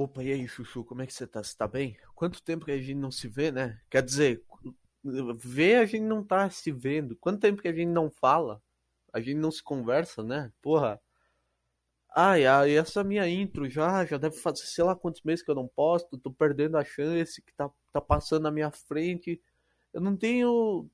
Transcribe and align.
Opa, 0.00 0.24
e 0.24 0.32
aí, 0.32 0.48
Chuchu, 0.48 0.82
como 0.82 1.02
é 1.02 1.06
que 1.06 1.12
você 1.12 1.26
tá? 1.26 1.42
Você 1.42 1.54
tá 1.54 1.68
bem? 1.68 1.94
Quanto 2.14 2.42
tempo 2.42 2.64
que 2.64 2.70
a 2.70 2.78
gente 2.78 2.94
não 2.94 3.10
se 3.10 3.28
vê, 3.28 3.52
né? 3.52 3.78
Quer 3.90 4.02
dizer, 4.02 4.42
ver 5.36 5.76
a 5.76 5.84
gente 5.84 6.04
não 6.04 6.24
tá 6.24 6.48
se 6.48 6.72
vendo. 6.72 7.14
Quanto 7.16 7.38
tempo 7.40 7.60
que 7.60 7.68
a 7.68 7.72
gente 7.72 7.90
não 7.90 8.10
fala? 8.10 8.62
A 9.12 9.20
gente 9.20 9.36
não 9.36 9.50
se 9.50 9.62
conversa, 9.62 10.22
né? 10.22 10.50
Porra. 10.62 10.98
Ai, 12.16 12.46
ai, 12.46 12.78
essa 12.78 13.04
minha 13.04 13.28
intro 13.28 13.68
já, 13.68 14.06
já 14.06 14.16
deve 14.16 14.36
fazer 14.36 14.64
sei 14.64 14.84
lá 14.84 14.96
quantos 14.96 15.20
meses 15.22 15.44
que 15.44 15.50
eu 15.50 15.54
não 15.54 15.68
posto, 15.68 16.16
tô 16.16 16.30
perdendo 16.32 16.78
a 16.78 16.84
chance 16.84 17.42
que 17.42 17.52
tá, 17.52 17.70
tá 17.92 18.00
passando 18.00 18.44
na 18.44 18.50
minha 18.50 18.70
frente. 18.70 19.38
Eu 19.92 20.00
não 20.00 20.16
tenho. 20.16 20.88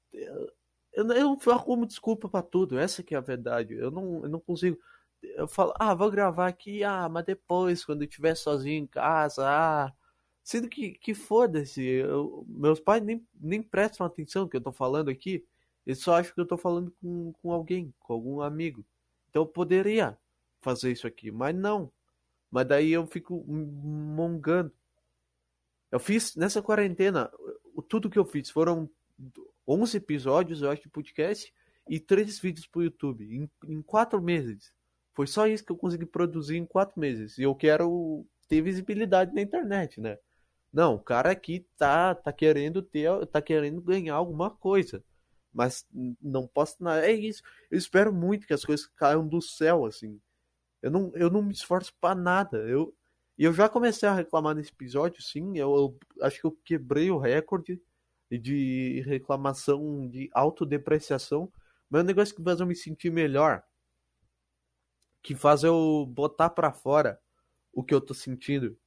Eu, 0.93 1.07
eu, 1.12 1.38
arrumo 1.52 1.86
desculpa 1.86 2.29
para 2.29 2.43
tudo, 2.43 2.77
essa 2.77 3.04
que 3.04 3.14
é 3.14 3.18
a 3.18 3.20
verdade. 3.20 3.75
Eu 3.75 3.93
não, 3.93 4.25
eu 4.25 4.29
não 4.29 4.41
consigo 4.41 4.77
eu 5.37 5.49
falo, 5.49 5.73
ah, 5.79 5.95
vou 5.95 6.11
gravar 6.11 6.49
aqui, 6.49 6.85
ah, 6.85 7.09
mas 7.09 7.25
depois, 7.25 7.85
quando 7.85 8.03
eu 8.03 8.09
estiver 8.09 8.35
sozinho 8.37 8.83
em 8.85 8.87
casa, 8.87 9.45
ah. 9.47 9.93
Sendo 10.43 10.69
que, 10.69 10.93
que 10.93 11.12
foda-se, 11.15 12.03
meus 12.47 12.79
pais 12.79 13.03
nem, 13.03 13.27
nem 13.34 13.61
prestam 13.62 14.07
atenção 14.07 14.43
no 14.43 14.48
que 14.48 14.57
eu 14.57 14.61
tô 14.61 14.73
falando 14.73 15.09
aqui, 15.11 15.45
eles 15.84 16.01
só 16.01 16.15
acham 16.17 16.34
que 16.34 16.41
eu 16.41 16.47
tô 16.47 16.57
falando 16.57 16.93
com, 17.01 17.33
com 17.33 17.53
alguém, 17.53 17.93
com 17.98 18.12
algum 18.12 18.41
amigo. 18.41 18.84
Então 19.29 19.43
eu 19.43 19.47
poderia 19.47 20.17
fazer 20.61 20.93
isso 20.93 21.07
aqui, 21.07 21.31
mas 21.31 21.55
não. 21.55 21.93
Mas 22.51 22.67
daí 22.67 22.93
eu 22.93 23.06
fico 23.06 23.45
mongando. 23.47 24.73
Eu 25.91 26.01
fiz 26.01 26.34
nessa 26.37 26.62
quarentena, 26.62 27.31
tudo 27.89 28.11
que 28.11 28.19
eu 28.19 28.25
fiz 28.25 28.51
foram 28.51 28.89
11 29.67 29.97
episódios, 29.97 30.62
eu 30.62 30.70
acho, 30.70 30.83
de 30.83 30.89
podcast 30.89 31.53
e 31.89 32.01
três 32.01 32.39
vídeos 32.39 32.67
pro 32.67 32.83
YouTube 32.83 33.25
em, 33.25 33.51
em 33.69 33.83
quatro 33.83 34.20
meses. 34.20 34.73
Foi 35.16 35.27
só 35.27 35.47
isso 35.47 35.65
que 35.65 35.73
eu 35.73 35.79
consegui 35.79 36.05
produzir 36.05 36.59
em 36.59 36.66
quatro 36.66 37.01
meses. 37.01 37.38
E 37.38 37.43
eu 37.43 37.55
quero 37.55 38.27
ter 38.47 38.61
visibilidade 38.61 39.34
na 39.34 39.41
internet, 39.41 39.98
né? 39.98 40.19
Não, 40.70 40.97
o 40.97 41.01
cara 41.01 41.30
aqui 41.30 41.66
tá, 41.79 42.15
tá 42.15 42.30
querendo 42.30 42.83
ter, 42.83 43.09
tá 43.28 43.41
querendo 43.41 43.81
ganhar 43.81 44.14
alguma 44.14 44.50
coisa. 44.50 45.03
Mas 45.55 45.87
não 46.20 46.47
posso. 46.47 46.87
É 46.89 47.12
isso. 47.12 47.42
Eu 47.70 47.78
espero 47.78 48.12
muito 48.12 48.47
que 48.47 48.53
as 48.53 48.62
coisas 48.62 48.87
caiam 48.89 49.27
do 49.27 49.41
céu, 49.41 49.87
assim. 49.87 50.20
Eu 50.83 50.91
não, 50.91 51.11
eu 51.14 51.31
não 51.31 51.42
me 51.42 51.55
esforço 51.55 51.94
para 51.98 52.14
nada. 52.14 52.59
Eu, 52.59 52.94
e 53.39 53.44
eu 53.44 53.55
já 53.55 53.70
comecei 53.70 54.06
a 54.06 54.14
reclamar 54.14 54.55
nesse 54.55 54.70
episódio, 54.70 55.22
sim. 55.22 55.56
Eu, 55.56 55.98
eu 56.19 56.27
acho 56.27 56.39
que 56.39 56.47
eu 56.47 56.53
quebrei 56.62 57.11
o 57.11 57.19
recorde 57.19 57.81
de 58.31 59.03
reclamação 59.06 60.06
de 60.11 60.28
autodepreciação. 60.34 61.50
Mas 61.89 62.00
é 62.00 62.05
um 62.05 62.06
negócio 62.06 62.37
que 62.37 62.42
faz 62.42 62.61
eu 62.61 62.67
me 62.67 62.77
sentir 62.77 63.11
melhor 63.11 63.64
que 65.27 65.34
faz 65.34 65.64
eu 65.64 66.06
botar 66.08 66.50
para 66.50 66.72
fora 66.72 67.20
o 67.72 67.82
que 67.82 67.92
eu 67.92 68.00
tô 68.00 68.14
sentindo. 68.14 68.78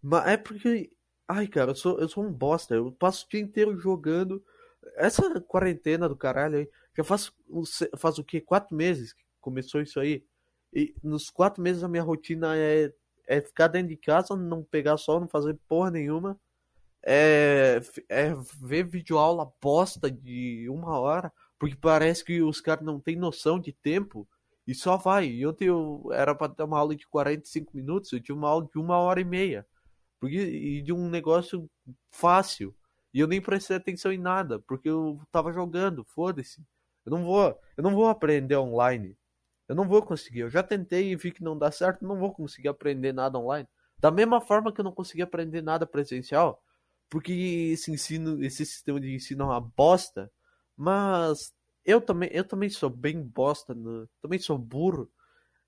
Mas 0.00 0.28
é 0.28 0.36
porque, 0.36 0.92
ai, 1.26 1.48
cara, 1.48 1.72
eu 1.72 1.74
sou, 1.74 1.98
eu 1.98 2.08
sou 2.08 2.24
um 2.24 2.32
bosta. 2.32 2.72
Eu 2.72 2.92
passo 2.92 3.26
o 3.26 3.28
dia 3.28 3.40
inteiro 3.40 3.76
jogando. 3.76 4.44
Essa 4.94 5.40
quarentena 5.40 6.08
do 6.08 6.16
caralho 6.16 6.58
aí, 6.58 6.70
já 6.96 7.02
faz, 7.02 7.32
faz 7.98 8.16
o 8.16 8.22
que? 8.22 8.40
Quatro 8.40 8.76
meses 8.76 9.12
que 9.12 9.24
começou 9.40 9.82
isso 9.82 9.98
aí. 9.98 10.24
E 10.72 10.94
nos 11.02 11.28
quatro 11.30 11.60
meses 11.60 11.82
a 11.82 11.88
minha 11.88 12.04
rotina 12.04 12.56
é, 12.56 12.92
é 13.26 13.40
ficar 13.40 13.66
dentro 13.66 13.88
de 13.88 13.96
casa, 13.96 14.36
não 14.36 14.62
pegar 14.62 14.96
sol, 14.96 15.18
não 15.18 15.26
fazer 15.26 15.58
porra 15.66 15.90
nenhuma. 15.90 16.40
É, 17.04 17.80
é 18.08 18.32
ver 18.60 18.84
videoaula 18.84 19.52
bosta 19.60 20.08
de 20.08 20.68
uma 20.70 20.96
hora, 21.00 21.32
porque 21.58 21.74
parece 21.74 22.24
que 22.24 22.40
os 22.40 22.60
caras 22.60 22.84
não 22.84 23.00
têm 23.00 23.16
noção 23.16 23.58
de 23.58 23.72
tempo 23.72 24.28
e 24.66 24.74
só 24.74 24.96
vai. 24.96 25.26
E 25.26 25.46
ontem 25.46 25.66
eu 25.66 26.08
era 26.12 26.34
para 26.34 26.52
ter 26.52 26.62
uma 26.62 26.78
aula 26.78 26.94
de 26.94 27.06
45 27.08 27.76
minutos, 27.76 28.12
eu 28.12 28.20
tive 28.20 28.38
uma 28.38 28.48
aula 28.48 28.68
de 28.70 28.78
uma 28.78 28.98
hora 28.98 29.20
e 29.20 29.24
meia. 29.24 29.66
Porque, 30.20 30.36
e 30.38 30.82
de 30.82 30.92
um 30.92 31.08
negócio 31.10 31.68
fácil. 32.10 32.74
E 33.12 33.20
eu 33.20 33.26
nem 33.26 33.40
prestei 33.40 33.76
atenção 33.76 34.12
em 34.12 34.18
nada, 34.18 34.60
porque 34.60 34.88
eu 34.88 35.20
tava 35.30 35.52
jogando, 35.52 36.04
foda-se. 36.04 36.64
Eu 37.04 37.10
não 37.10 37.24
vou, 37.24 37.58
eu 37.76 37.82
não 37.82 37.94
vou 37.94 38.08
aprender 38.08 38.56
online. 38.56 39.16
Eu 39.68 39.74
não 39.74 39.88
vou 39.88 40.02
conseguir. 40.02 40.40
Eu 40.40 40.50
já 40.50 40.62
tentei 40.62 41.10
e 41.12 41.16
vi 41.16 41.32
que 41.32 41.42
não 41.42 41.58
dá 41.58 41.70
certo, 41.70 42.06
não 42.06 42.18
vou 42.18 42.32
conseguir 42.32 42.68
aprender 42.68 43.12
nada 43.12 43.38
online. 43.38 43.68
Da 43.98 44.10
mesma 44.10 44.40
forma 44.40 44.72
que 44.72 44.80
eu 44.80 44.84
não 44.84 44.92
consegui 44.92 45.22
aprender 45.22 45.62
nada 45.62 45.86
presencial, 45.86 46.62
porque 47.08 47.32
esse 47.72 47.90
ensino, 47.92 48.42
esse 48.44 48.64
sistema 48.66 49.00
de 49.00 49.14
ensino 49.14 49.44
é 49.44 49.46
uma 49.46 49.60
bosta, 49.60 50.30
mas 50.76 51.52
eu 51.84 52.00
também, 52.00 52.30
eu 52.32 52.44
também 52.44 52.70
sou 52.70 52.90
bem 52.90 53.22
bosta, 53.22 53.74
no, 53.74 54.08
também 54.20 54.38
sou 54.38 54.58
burro. 54.58 55.10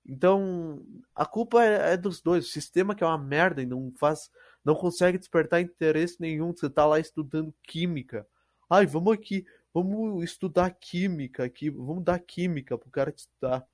Então, 0.05 0.85
a 1.15 1.25
culpa 1.25 1.63
é, 1.63 1.93
é, 1.93 1.97
dos 1.97 2.21
dois. 2.21 2.45
O 2.45 2.49
sistema 2.49 2.95
que 2.95 3.03
é 3.03 3.07
uma 3.07 3.17
merda 3.17 3.61
e 3.61 3.65
não 3.65 3.91
faz, 3.97 4.29
não 4.63 4.75
consegue 4.75 5.17
despertar 5.17 5.61
interesse 5.61 6.17
nenhum. 6.19 6.53
Você 6.53 6.69
tá 6.69 6.85
lá 6.85 6.99
estudando 6.99 7.53
química. 7.63 8.27
Ai, 8.69 8.85
vamos 8.85 9.13
aqui, 9.13 9.45
vamos 9.73 10.23
estudar 10.23 10.69
química 10.71 11.43
aqui, 11.43 11.69
vamos 11.69 12.03
dar 12.03 12.19
química 12.19 12.77
pro 12.77 12.89
cara 12.89 13.13
estudar. 13.15 13.65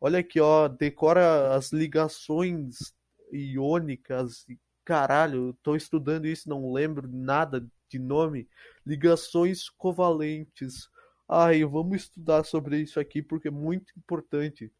Olha 0.00 0.20
aqui, 0.20 0.40
ó, 0.40 0.68
decora 0.68 1.54
as 1.54 1.72
ligações 1.72 2.94
iônicas. 3.32 4.46
Caralho, 4.84 5.56
tô 5.62 5.76
estudando 5.76 6.26
isso, 6.26 6.48
não 6.48 6.72
lembro 6.72 7.08
nada 7.08 7.66
de 7.88 7.98
nome. 7.98 8.48
Ligações 8.86 9.68
covalentes 9.68 10.88
ai, 11.30 11.64
vamos 11.64 12.02
estudar 12.02 12.44
sobre 12.44 12.80
isso 12.80 12.98
aqui 12.98 13.22
porque 13.22 13.48
é 13.48 13.50
muito 13.52 13.92
importante. 13.96 14.72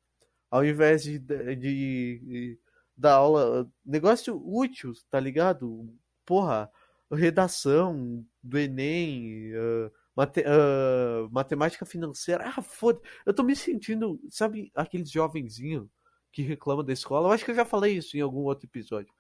Ao 0.51 0.65
invés 0.65 1.05
de, 1.05 1.19
de, 1.21 1.57
de 1.57 2.59
dar 2.97 3.15
aula, 3.15 3.71
negócio 3.85 4.37
útil, 4.45 4.93
tá 5.09 5.21
ligado? 5.21 5.89
Porra, 6.27 6.71
redação 7.11 8.27
do 8.43 8.59
Enem, 8.59 9.53
uh, 9.55 9.93
mate, 10.17 10.41
uh, 10.41 11.31
matemática 11.31 11.87
financeira. 11.87 12.45
Ah, 12.49 12.63
foda. 12.63 13.01
Eu 13.25 13.33
tô 13.33 13.45
me 13.45 13.55
sentindo, 13.55 14.21
sabe, 14.29 14.73
aqueles 14.75 15.11
jovenzinhos 15.11 15.89
que 16.33 16.43
reclamam 16.43 16.85
da 16.85 16.93
escola. 16.93 17.29
Eu 17.29 17.33
acho 17.33 17.45
que 17.45 17.53
eu 17.53 17.57
já 17.57 17.65
falei 17.65 17.97
isso 17.97 18.17
em 18.17 18.21
algum 18.21 18.41
outro 18.41 18.67
episódio. 18.67 19.13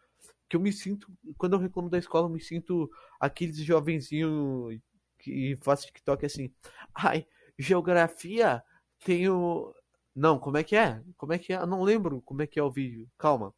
Que 0.49 0.57
eu 0.57 0.61
me 0.61 0.73
sinto, 0.73 1.07
quando 1.39 1.53
eu 1.55 1.61
reclamo 1.61 1.89
da 1.89 1.99
escola, 1.99 2.27
eu 2.27 2.33
me 2.33 2.41
sinto 2.41 2.91
aqueles 3.21 3.57
jovenzinhos 3.59 4.81
que 5.21 5.57
faz 5.63 5.85
TikTok 5.85 6.27
assim. 6.27 6.53
Ai, 6.95 7.27
geografia 7.59 8.63
tem 9.05 9.29
o. 9.29 9.75
Não, 10.15 10.39
como 10.39 10.57
é 10.57 10.65
que 10.65 10.77
é? 10.77 11.03
Como 11.17 11.33
é 11.33 11.39
que 11.39 11.53
é? 11.53 11.57
Eu 11.57 11.67
não 11.67 11.83
lembro 11.83 12.21
como 12.23 12.43
é 12.43 12.47
que 12.47 12.59
é 12.59 12.63
o 12.63 12.71
vídeo. 12.71 13.09
Calma. 13.19 13.55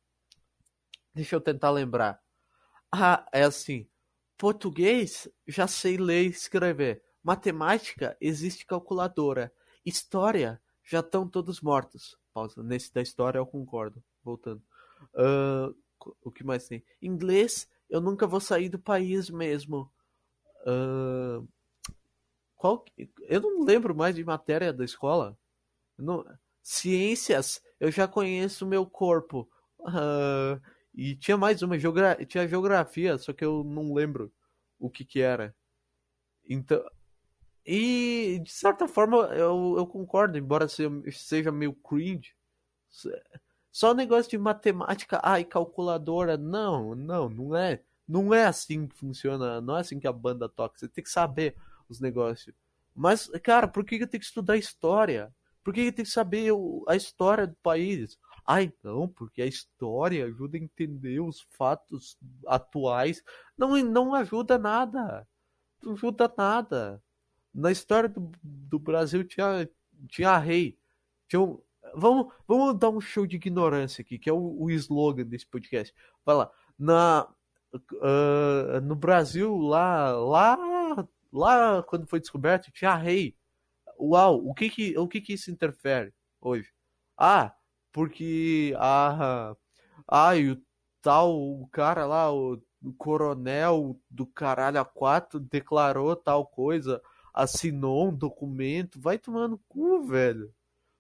Deixa 1.15 1.37
eu 1.37 1.41
tentar 1.41 1.71
lembrar. 1.71 2.21
Ah, 2.91 3.27
é 3.33 3.43
assim. 3.43 3.89
Português, 4.37 5.29
já 5.47 5.67
sei 5.67 5.97
ler 5.97 6.25
e 6.25 6.31
escrever. 6.31 7.03
Matemática, 7.23 8.17
existe 8.21 8.67
calculadora. 8.67 9.53
História, 9.85 10.61
já 10.85 11.01
estão 11.01 11.29
todos 11.29 11.61
mortos. 11.61 12.17
Pausa. 12.33 12.63
Nesse 12.63 12.93
da 12.93 13.03
história 13.03 13.39
eu 13.39 13.47
concordo. 13.47 14.03
Voltando. 14.23 14.63
Uh, 15.15 15.75
o 16.23 16.31
que 16.31 16.45
mais 16.45 16.67
tem? 16.67 16.85
Inglês, 17.01 17.69
eu 17.89 18.01
nunca 18.01 18.27
vou 18.27 18.41
sair 18.41 18.69
do 18.69 18.79
país 18.79 19.31
mesmo. 19.31 19.91
Uh, 20.63 21.47
qual, 22.57 22.85
eu 23.29 23.41
não 23.41 23.65
lembro 23.65 23.95
mais 23.95 24.15
de 24.15 24.25
matéria 24.25 24.73
da 24.73 24.85
escola. 24.85 25.37
Não, 25.99 26.25
ciências, 26.63 27.61
eu 27.81 27.91
já 27.91 28.07
conheço 28.07 28.67
meu 28.67 28.87
corpo. 28.87 29.49
Uh, 29.81 30.61
e 30.95 31.17
tinha 31.17 31.37
mais 31.37 31.63
uma, 31.63 31.79
geogra 31.79 32.15
tinha 32.25 32.47
geografia, 32.47 33.19
só 33.19 33.33
que 33.33 33.45
eu 33.45 33.65
não 33.65 33.93
lembro 33.93 34.33
o 34.79 34.91
que 34.91 35.05
que 35.05 35.21
era. 35.21 35.55
Então, 36.49 36.83
e 37.65 38.41
de 38.43 38.51
certa 38.51 38.89
forma 38.89 39.17
eu, 39.35 39.75
eu 39.79 39.87
concordo, 39.87 40.37
embora 40.39 40.67
seja 40.69 41.51
meio 41.53 41.73
cringe. 41.73 42.35
Só 43.71 43.95
negócio 43.95 44.31
de 44.31 44.39
matemática, 44.39 45.21
ai, 45.23 45.45
calculadora, 45.45 46.37
não, 46.37 46.95
não, 46.95 47.29
não 47.29 47.57
é. 47.57 47.83
Não 48.13 48.35
é 48.35 48.45
assim 48.45 48.87
que 48.87 48.95
funciona, 48.95 49.59
não 49.63 49.75
é 49.75 49.81
assim 49.81 49.99
que 49.99 50.07
a 50.07 50.13
banda 50.13 50.47
toca. 50.47 50.79
Você 50.79 50.87
tem 50.87 51.03
que 51.03 51.09
saber 51.09 51.57
os 51.89 51.99
negócios. 51.99 52.55
Mas, 52.95 53.27
cara, 53.43 53.67
por 53.67 53.87
que 53.87 53.95
eu 53.95 54.07
tenho 54.07 54.21
que 54.21 54.27
estudar 54.27 54.59
história? 54.59 55.35
Por 55.65 55.73
que 55.73 55.81
eu 55.81 55.93
tenho 55.93 56.05
que 56.05 56.13
saber 56.13 56.53
a 56.87 56.95
história 56.95 57.47
do 57.47 57.57
país? 57.63 58.19
Ah, 58.47 58.63
então, 58.63 59.09
porque 59.09 59.41
a 59.41 59.47
história 59.47 60.27
ajuda 60.27 60.59
a 60.59 60.61
entender 60.61 61.21
os 61.21 61.41
fatos 61.57 62.19
atuais. 62.47 63.25
Não, 63.57 63.83
não 63.83 64.15
ajuda 64.15 64.59
nada. 64.59 65.27
Não 65.83 65.95
ajuda 65.95 66.31
nada. 66.37 67.03
Na 67.55 67.73
história 67.73 68.11
do, 68.11 68.31
do 68.43 68.79
Brasil 68.79 69.25
tinha, 69.25 69.67
tinha 70.07 70.37
rei. 70.37 70.79
Tinha 71.29 71.41
um, 71.41 71.63
vamos, 71.95 72.31
vamos 72.47 72.79
dar 72.79 72.91
um 72.91 73.01
show 73.01 73.27
de 73.27 73.37
ignorância 73.37 74.03
aqui, 74.03 74.19
que 74.19 74.29
é 74.29 74.33
o, 74.35 74.63
o 74.63 74.71
slogan 74.71 75.25
desse 75.25 75.47
podcast. 75.47 75.95
Vai 76.27 76.37
lá. 76.37 76.51
Na, 76.79 77.27
uh, 77.75 78.81
no 78.83 78.95
Brasil, 78.95 79.57
lá, 79.59 80.13
lá, 80.13 81.09
lá 81.33 81.83
quando 81.83 82.07
foi 82.07 82.21
descoberto, 82.21 82.71
tinha 82.73 82.95
rei. 82.97 83.37
Uau, 83.99 84.47
o 84.47 84.55
que 84.55 84.69
que, 84.71 84.99
o 84.99 85.09
que 85.09 85.21
que 85.21 85.35
isso 85.35 85.51
interfere 85.51 86.13
hoje? 86.41 86.69
Ah, 87.17 87.55
porque 87.93 88.75
a, 88.79 89.55
ah, 90.09 90.33
tal, 91.01 91.33
o 91.61 91.69
cara 91.69 92.07
lá, 92.07 92.33
o, 92.33 92.63
o 92.83 92.93
coronel 92.95 94.01
do 94.11 94.27
caralho 94.27 94.81
a 94.81 94.85
quatro 94.85 95.41
declarou 95.41 96.17
tal 96.17 96.47
coisa, 96.47 97.03
assinou 97.35 98.09
um 98.09 98.15
documento, 98.17 99.01
vai 99.01 99.19
tomando 99.19 99.59
cu, 99.69 100.03
velho. 100.05 100.53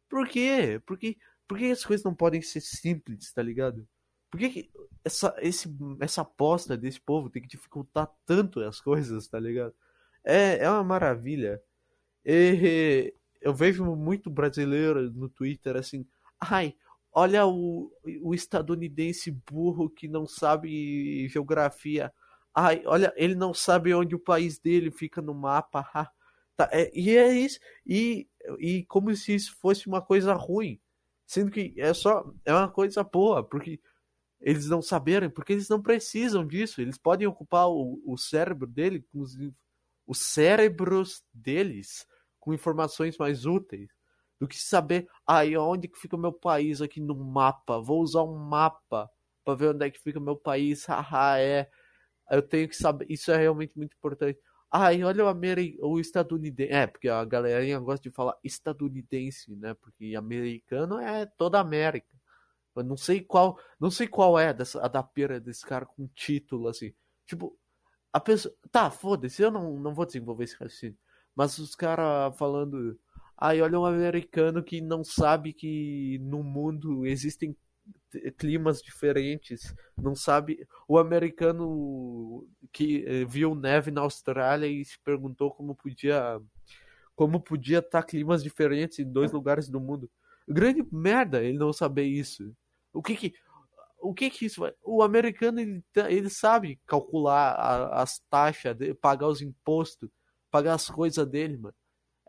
Por 0.09 0.29
quê? 0.29 0.81
Por 0.87 0.99
que 0.99 1.17
as 1.71 1.85
coisas 1.85 2.05
não 2.05 2.15
podem 2.15 2.43
ser 2.43 2.61
simples, 2.61 3.33
tá 3.33 3.43
ligado? 3.43 3.87
Por 4.33 4.41
que, 4.41 4.49
que 4.49 4.71
essa, 5.05 5.37
esse, 5.41 5.69
essa 6.01 6.23
aposta 6.23 6.75
desse 6.75 6.99
povo 6.99 7.29
tem 7.29 7.43
que 7.43 7.49
dificultar 7.49 8.11
tanto 8.25 8.61
as 8.61 8.81
coisas, 8.81 9.29
tá 9.29 9.39
ligado? 9.39 9.75
É, 10.25 10.65
é 10.65 10.71
uma 10.71 10.83
maravilha. 10.83 11.61
E, 12.25 13.13
eu 13.43 13.53
vejo 13.53 13.85
muito 13.95 14.31
brasileiro 14.31 15.11
no 15.13 15.29
Twitter 15.29 15.77
assim, 15.77 16.07
ai, 16.41 16.75
olha 17.13 17.47
o, 17.47 17.93
o 18.23 18.35
estadunidense 18.35 19.31
burro 19.31 19.91
que 19.91 20.09
não 20.09 20.27
sabe 20.27 21.29
geografia. 21.29 22.11
Ai, 22.55 22.83
olha, 22.87 23.13
ele 23.17 23.35
não 23.35 23.53
sabe 23.53 23.93
onde 23.93 24.15
o 24.15 24.19
país 24.19 24.59
dele 24.59 24.91
fica 24.91 25.21
no 25.21 25.35
mapa. 25.35 25.85
tá, 26.57 26.71
é, 26.73 26.91
e 26.95 27.15
é 27.19 27.31
isso. 27.35 27.59
E, 27.87 28.27
e 28.59 28.87
como 28.87 29.15
se 29.15 29.35
isso 29.35 29.55
fosse 29.61 29.87
uma 29.89 30.01
coisa 30.01 30.33
ruim. 30.33 30.81
Sendo 31.27 31.51
que 31.51 31.75
é 31.79 31.93
só. 31.95 32.25
É 32.47 32.53
uma 32.55 32.71
coisa 32.71 33.03
boa, 33.05 33.43
porque 33.43 33.81
eles 34.43 34.69
não 34.69 34.83
saberem, 34.83 35.31
porque 35.31 35.53
eles 35.53 35.69
não 35.69 35.81
precisam 35.81 36.47
disso. 36.47 36.81
Eles 36.81 36.99
podem 36.99 37.27
ocupar 37.27 37.69
o, 37.69 38.03
o 38.05 38.19
cérebro 38.19 38.67
dele 38.67 39.01
com 39.13 39.21
os, 39.21 39.37
os 40.07 40.19
cérebros 40.19 41.23
deles 41.33 42.07
com 42.41 42.53
informações 42.53 43.17
mais 43.17 43.47
úteis 43.47 43.89
do 44.41 44.49
que 44.49 44.59
saber 44.59 45.09
aí 45.25 45.55
ah, 45.55 45.63
onde 45.63 45.87
que 45.87 45.97
fica 45.97 46.17
o 46.17 46.19
meu 46.19 46.33
país 46.33 46.83
aqui 46.83 47.01
no 47.01 47.15
mapa. 47.15 47.81
Vou 47.81 48.03
usar 48.03 48.25
um 48.25 48.37
mapa 48.37 49.09
para 49.45 49.55
ver 49.55 49.69
onde 49.69 49.87
é 49.87 49.91
que 49.91 50.01
fica 50.01 50.19
o 50.19 50.23
meu 50.23 50.37
país. 50.37 50.85
Haha, 50.87 51.39
é. 51.39 51.71
Eu 52.31 52.43
tenho 52.43 52.69
que 52.69 52.77
saber. 52.77 53.07
Isso 53.09 53.31
é 53.31 53.37
realmente 53.37 53.77
muito 53.77 53.95
importante. 53.97 54.41
Ai, 54.71 55.05
olha 55.05 55.25
o, 55.25 55.29
Ameri 55.29 55.77
o 55.81 56.01
estadunidense. 56.01 56.73
É, 56.73 56.87
porque 56.89 57.09
a 57.09 57.25
galerinha 57.25 57.79
gosta 57.79 58.09
de 58.09 58.15
falar 58.15 58.37
estadunidense, 58.43 59.55
né? 59.55 59.75
Porque 59.75 60.17
americano 60.17 60.99
é 60.99 61.27
toda 61.27 61.61
América. 61.61 62.12
Eu 62.77 62.85
não 62.85 62.97
sei 62.97 63.21
qual, 63.21 63.59
não 63.79 63.91
sei 63.91 64.07
qual 64.09 64.39
é 64.39 64.53
dessa, 64.53 64.85
a 64.85 64.89
da 64.89 65.03
pera 65.03 65.41
desse 65.41 65.65
cara 65.65 65.87
com 65.87 66.09
título 66.09 66.69
assim. 66.69 66.93
Tipo, 67.27 67.57
a 68.13 68.21
pessoa, 68.21 68.55
tá, 68.71 68.91
foda-se, 68.91 69.43
eu 69.43 69.51
não, 69.51 69.79
não 69.79 69.95
vou 69.95 70.07
desenvolver 70.07 70.45
esse 70.45 70.55
raciocínio. 70.57 70.99
Mas 71.35 71.59
os 71.59 71.75
caras 71.75 72.37
falando, 72.37 72.99
aí 73.37 73.63
olha 73.63 73.79
um 73.81 73.87
americano 73.87 74.63
que 74.63 74.81
não 74.81 75.03
sabe 75.05 75.53
que 75.53 76.19
no 76.23 76.43
mundo 76.43 77.07
existem 77.07 77.57
climas 78.39 78.81
diferentes, 78.83 79.75
não 79.97 80.15
sabe. 80.15 80.67
O 80.87 80.99
americano 80.99 82.47
que 82.73 83.05
eh, 83.07 83.25
viu 83.25 83.55
neve 83.55 83.91
na 83.91 84.03
Austrália 84.03 84.67
e 84.67 84.85
se 84.85 84.99
perguntou 85.01 85.51
como 85.51 85.75
podia 85.75 86.41
como 87.15 87.41
podia 87.41 87.79
estar 87.79 88.03
climas 88.03 88.43
diferentes 88.43 88.99
em 88.99 89.11
dois 89.11 89.33
lugares 89.33 89.69
do 89.69 89.81
mundo. 89.81 90.11
Grande 90.49 90.85
merda 90.91 91.43
ele 91.43 91.59
não 91.59 91.73
saber 91.73 92.05
isso. 92.05 92.55
O 92.93 93.03
que 93.03 93.17
que 93.17 93.35
o 94.01 94.13
que 94.13 94.29
que 94.31 94.47
isso 94.47 94.61
vai... 94.61 94.73
O 94.83 95.03
americano 95.03 95.61
ele, 95.61 95.85
ele 96.09 96.29
sabe 96.29 96.81
calcular 96.87 97.53
a, 97.53 98.03
as 98.03 98.19
taxas, 98.29 98.77
pagar 99.01 99.29
os 99.29 99.41
impostos, 99.41 100.11
pagar 100.51 100.75
as 100.75 100.91
coisas 100.91 101.27
dele, 101.27 101.57
mano. 101.57 101.75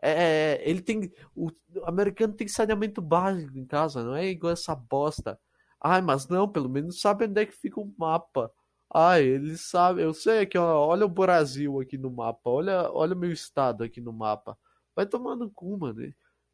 É, 0.02 0.10
é, 0.10 0.62
é, 0.62 0.70
ele 0.70 0.82
tem. 0.82 1.10
O, 1.34 1.48
o 1.48 1.86
americano 1.88 2.34
tem 2.34 2.46
saneamento 2.46 3.00
básico 3.02 3.56
em 3.58 3.66
casa, 3.66 4.04
não 4.04 4.14
é 4.14 4.26
igual 4.28 4.52
essa 4.52 4.74
bosta. 4.74 5.38
Ai, 5.80 6.02
mas 6.02 6.28
não, 6.28 6.48
pelo 6.48 6.68
menos 6.68 7.00
sabe 7.00 7.24
onde 7.26 7.40
é 7.42 7.46
que 7.46 7.52
fica 7.52 7.80
o 7.80 7.92
mapa. 7.98 8.52
Ai, 8.94 9.24
ele 9.24 9.56
sabe, 9.58 10.02
eu 10.02 10.14
sei 10.14 10.46
que 10.46 10.58
olha 10.58 11.06
o 11.06 11.08
Brasil 11.08 11.80
aqui 11.80 11.98
no 11.98 12.10
mapa, 12.10 12.50
olha, 12.50 12.90
olha 12.92 13.14
o 13.14 13.18
meu 13.18 13.32
estado 13.32 13.82
aqui 13.82 14.00
no 14.00 14.12
mapa. 14.12 14.56
Vai 14.94 15.06
tomando 15.06 15.50
cu, 15.50 15.76
mano. 15.78 16.00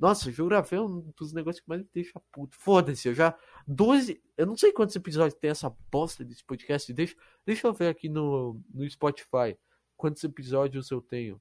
Nossa, 0.01 0.33
geografia 0.33 0.79
é 0.79 0.81
um 0.81 1.13
dos 1.15 1.33
negócios 1.35 1.63
que 1.63 1.69
mais 1.69 1.83
me 1.83 1.89
deixa 1.93 2.19
puto. 2.33 2.57
Foda-se, 2.57 3.07
eu 3.09 3.15
já. 3.15 3.39
12. 3.67 4.23
Eu 4.37 4.47
não 4.47 4.57
sei 4.57 4.73
quantos 4.73 4.97
episódios 4.97 5.39
tem 5.39 5.51
essa 5.51 5.69
bosta 5.93 6.25
desse 6.25 6.43
podcast. 6.43 6.91
Deixa, 6.95 7.15
deixa 7.45 7.67
eu 7.67 7.75
ver 7.75 7.89
aqui 7.89 8.09
no, 8.09 8.59
no 8.73 8.89
Spotify 8.89 9.59
quantos 9.99 10.25
episódios 10.25 10.91
eu 10.91 11.03
tenho. 11.03 11.41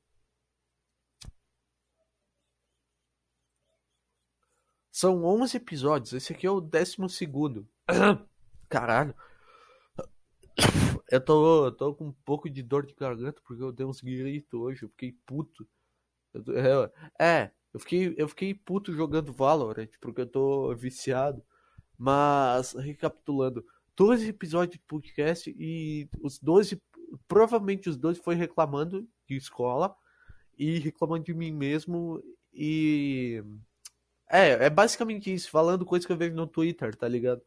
São 4.92 5.24
11 5.24 5.56
episódios. 5.56 6.12
Esse 6.12 6.34
aqui 6.34 6.46
é 6.46 6.52
o 6.52 6.60
12. 6.60 6.98
Caralho. 8.68 9.16
Eu 11.10 11.22
tô, 11.24 11.66
eu 11.68 11.72
tô 11.72 11.96
com 11.96 12.08
um 12.08 12.14
pouco 12.26 12.50
de 12.50 12.62
dor 12.62 12.86
de 12.86 12.94
garganta 12.94 13.42
porque 13.42 13.64
eu 13.64 13.72
dei 13.72 13.86
uns 13.86 14.02
gritos 14.02 14.54
hoje. 14.60 14.84
Eu 14.84 14.90
fiquei 14.90 15.14
puto. 15.26 15.66
Eu, 16.34 16.92
é, 17.18 17.46
é 17.46 17.52
eu 17.74 17.80
fiquei, 17.80 18.16
eu 18.18 18.28
fiquei 18.28 18.54
puto 18.54 18.94
jogando 18.94 19.34
Valorant, 19.34 19.90
porque 20.02 20.22
eu 20.22 20.28
tô 20.28 20.76
viciado. 20.76 21.44
Mas, 21.98 22.74
recapitulando, 22.74 23.66
12 23.96 24.30
episódios 24.30 24.80
de 24.80 24.86
podcast 24.88 25.54
e 25.58 26.08
os 26.22 26.40
12, 26.40 26.82
provavelmente 27.28 27.90
os 27.90 27.98
12 27.98 28.22
foi 28.22 28.36
reclamando 28.36 29.08
de 29.28 29.36
escola 29.36 29.96
e 30.58 30.80
reclamando 30.80 31.26
de 31.26 31.34
mim 31.34 31.52
mesmo 31.52 32.24
e... 32.54 33.44
É, 34.32 34.66
é 34.66 34.70
basicamente 34.70 35.34
isso, 35.34 35.50
falando 35.50 35.86
coisas 35.86 36.06
que 36.06 36.12
eu 36.14 36.18
vejo 36.18 36.36
no 36.36 36.46
Twitter, 36.48 36.96
tá 36.96 37.08
ligado? 37.08 37.42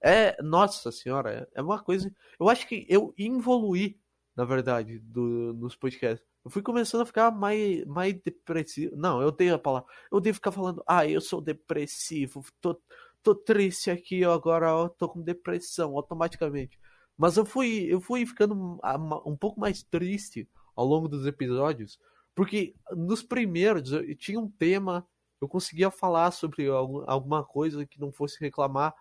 É, 0.00 0.40
nossa 0.42 0.92
senhora, 0.92 1.48
é 1.52 1.60
uma 1.60 1.82
coisa... 1.82 2.14
Eu 2.38 2.48
acho 2.48 2.66
que 2.66 2.86
eu 2.88 3.12
evoluí, 3.18 4.00
na 4.36 4.44
verdade, 4.44 5.00
do, 5.00 5.52
nos 5.54 5.76
podcasts. 5.76 6.27
Eu 6.44 6.50
fui 6.50 6.62
começando 6.62 7.02
a 7.02 7.06
ficar 7.06 7.30
mais, 7.30 7.84
mais 7.84 8.14
depressivo. 8.22 8.96
Não, 8.96 9.20
eu 9.20 9.28
odeio 9.28 9.54
a 9.54 9.58
palavra. 9.58 9.88
Eu 10.10 10.18
odeio 10.18 10.34
ficar 10.34 10.52
falando, 10.52 10.82
ah, 10.86 11.06
eu 11.06 11.20
sou 11.20 11.40
depressivo, 11.40 12.44
tô, 12.60 12.80
tô 13.22 13.34
triste 13.34 13.90
aqui, 13.90 14.24
agora 14.24 14.68
eu 14.68 14.88
tô 14.88 15.08
com 15.08 15.22
depressão 15.22 15.96
automaticamente. 15.96 16.78
Mas 17.16 17.36
eu 17.36 17.44
fui, 17.44 17.86
eu 17.92 18.00
fui 18.00 18.24
ficando 18.24 18.78
um 19.26 19.36
pouco 19.36 19.60
mais 19.60 19.82
triste 19.82 20.48
ao 20.76 20.86
longo 20.86 21.08
dos 21.08 21.26
episódios, 21.26 21.98
porque 22.34 22.74
nos 22.92 23.22
primeiros 23.22 23.92
eu 23.92 24.16
tinha 24.16 24.38
um 24.38 24.48
tema, 24.48 25.06
eu 25.40 25.48
conseguia 25.48 25.90
falar 25.90 26.30
sobre 26.30 26.68
alguma 26.68 27.44
coisa 27.44 27.84
que 27.84 28.00
não 28.00 28.12
fosse 28.12 28.38
reclamar. 28.40 28.94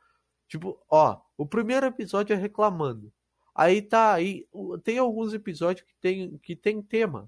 Tipo, 0.47 0.79
ó, 0.89 1.21
o 1.37 1.45
primeiro 1.45 1.85
episódio 1.85 2.33
é 2.33 2.37
reclamando. 2.37 3.13
Aí 3.57 3.81
tá, 3.81 4.13
aí 4.13 4.47
tem 4.83 4.99
alguns 4.99 5.33
episódios 5.33 5.83
que 5.83 5.95
tem, 5.99 6.37
que 6.37 6.55
tem 6.55 6.79
tema 6.79 7.27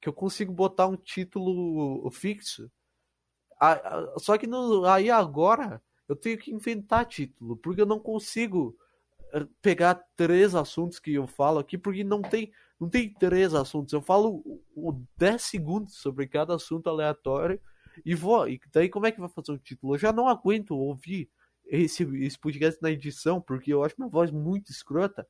que 0.00 0.08
eu 0.08 0.12
consigo 0.12 0.52
botar 0.52 0.88
um 0.88 0.96
título 0.96 2.10
fixo. 2.10 2.68
Só 4.16 4.36
que 4.36 4.48
no, 4.48 4.84
aí 4.84 5.08
agora 5.08 5.80
eu 6.08 6.16
tenho 6.16 6.36
que 6.36 6.50
inventar 6.50 7.06
título, 7.06 7.56
porque 7.56 7.80
eu 7.80 7.86
não 7.86 8.00
consigo 8.00 8.76
eh, 9.32 9.46
pegar 9.62 9.94
três 10.16 10.52
assuntos 10.56 10.98
que 10.98 11.14
eu 11.14 11.28
falo 11.28 11.60
aqui, 11.60 11.78
porque 11.78 12.02
não 12.02 12.22
tem, 12.22 12.50
não 12.80 12.88
tem 12.88 13.12
três 13.14 13.54
assuntos. 13.54 13.92
Eu 13.92 14.02
falo 14.02 14.42
10 15.16 15.40
segundos 15.40 15.94
sobre 15.98 16.26
cada 16.26 16.56
assunto 16.56 16.88
aleatório 16.88 17.60
e 18.04 18.16
vou. 18.16 18.48
E 18.48 18.60
daí 18.72 18.88
como 18.88 19.06
é 19.06 19.12
que 19.12 19.20
vai 19.20 19.28
fazer 19.28 19.52
o 19.52 19.58
título? 19.58 19.94
Eu 19.94 19.98
já 19.98 20.12
não 20.12 20.28
aguento 20.28 20.72
ouvir 20.76 21.30
esse, 21.66 22.02
esse 22.24 22.38
podcast 22.38 22.82
na 22.82 22.90
edição, 22.90 23.40
porque 23.40 23.72
eu 23.72 23.84
acho 23.84 23.94
minha 23.96 24.10
voz 24.10 24.32
muito 24.32 24.72
escrota. 24.72 25.24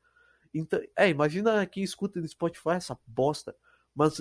Então, 0.52 0.80
é, 0.96 1.08
imagina 1.08 1.64
quem 1.66 1.82
escuta 1.82 2.20
no 2.20 2.28
Spotify 2.28 2.70
essa 2.70 2.98
bosta. 3.06 3.54
Mas 3.94 4.18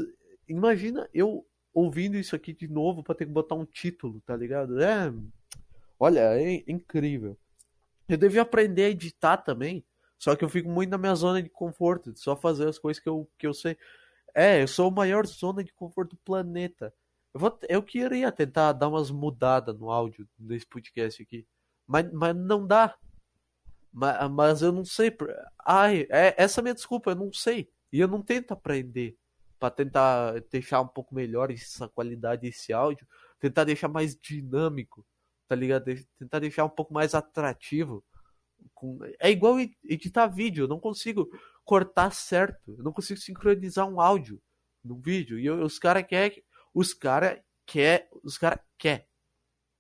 imagina 0.48 1.10
eu 1.14 1.46
ouvindo 1.74 2.18
isso 2.18 2.36
aqui 2.36 2.54
de 2.54 2.68
novo 2.68 3.04
para 3.04 3.16
ter 3.16 3.26
que 3.26 3.32
botar 3.32 3.56
um 3.56 3.66
título, 3.66 4.22
tá 4.22 4.36
ligado? 4.36 4.82
É. 4.82 5.14
Olha, 6.00 6.40
é 6.40 6.64
incrível. 6.68 7.38
Eu 8.08 8.18
devia 8.18 8.42
aprender 8.42 8.86
a 8.86 8.90
editar 8.90 9.38
também. 9.38 9.86
Só 10.18 10.36
que 10.36 10.44
eu 10.44 10.50
fico 10.50 10.70
muito 10.70 10.90
na 10.90 10.98
minha 10.98 11.14
zona 11.14 11.42
de 11.42 11.50
conforto, 11.50 12.12
de 12.12 12.20
só 12.20 12.36
fazer 12.36 12.68
as 12.68 12.80
coisas 12.80 13.02
que 13.02 13.08
eu, 13.08 13.30
que 13.38 13.46
eu 13.46 13.54
sei. 13.54 13.78
É, 14.34 14.62
eu 14.62 14.68
sou 14.68 14.88
a 14.88 14.92
maior 14.92 15.26
zona 15.26 15.64
de 15.64 15.74
conforto 15.74 16.12
do 16.12 16.18
planeta. 16.18 16.94
Eu, 17.34 17.40
vou, 17.40 17.60
eu 17.70 17.84
queria 17.84 18.32
tentar 18.32 18.74
dar 18.74 18.88
umas 18.88 19.12
mudadas 19.12 19.78
no 19.78 19.92
áudio 19.92 20.28
desse 20.38 20.66
podcast 20.66 21.22
aqui. 21.22 21.46
Mas, 21.86 22.12
mas 22.12 22.36
não 22.36 22.66
dá. 22.66 22.96
Mas, 23.98 24.32
mas 24.32 24.62
eu 24.62 24.72
não 24.72 24.86
sei. 24.86 25.12
Ai, 25.66 26.06
é, 26.12 26.36
essa 26.38 26.60
é 26.60 26.62
a 26.62 26.64
minha 26.64 26.76
desculpa, 26.76 27.12
eu 27.12 27.16
não 27.16 27.34
sei. 27.34 27.68
E 27.92 28.00
eu 28.00 28.08
não 28.08 28.22
tento 28.22 28.52
aprender 28.52 29.18
para 29.58 29.72
tentar 29.72 30.40
deixar 30.52 30.82
um 30.82 30.88
pouco 30.88 31.16
melhor 31.16 31.50
essa 31.50 31.90
qualidade 31.90 32.44
desse 32.44 32.72
áudio, 32.72 33.08
tentar 33.40 33.64
deixar 33.64 33.88
mais 33.88 34.16
dinâmico, 34.16 35.04
tá 35.48 35.56
ligado? 35.56 35.86
Tentar 36.16 36.38
deixar 36.38 36.64
um 36.64 36.70
pouco 36.70 36.94
mais 36.94 37.16
atrativo. 37.16 38.04
É 39.20 39.32
igual 39.32 39.60
editar 39.84 40.28
vídeo, 40.28 40.66
eu 40.66 40.68
não 40.68 40.80
consigo 40.80 41.28
cortar 41.66 42.12
certo, 42.12 42.76
eu 42.78 42.84
não 42.84 42.94
consigo 42.94 43.20
sincronizar 43.20 43.88
um 43.88 44.00
áudio 44.00 44.40
no 44.84 45.00
vídeo. 45.00 45.40
E 45.40 45.48
eu, 45.48 45.64
os 45.64 45.80
caras 45.80 46.06
quer, 46.06 46.36
os 46.72 46.94
cara 46.94 47.44
quer, 47.66 48.10
os 48.24 48.38
cara 48.38 48.64
quer 48.78 49.08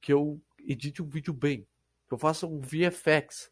que 0.01 0.11
eu 0.11 0.41
edite 0.65 1.03
um 1.03 1.07
vídeo 1.07 1.33
bem, 1.33 1.67
que 2.07 2.13
eu 2.15 2.17
faça 2.17 2.47
um 2.47 2.59
VFX 2.59 3.51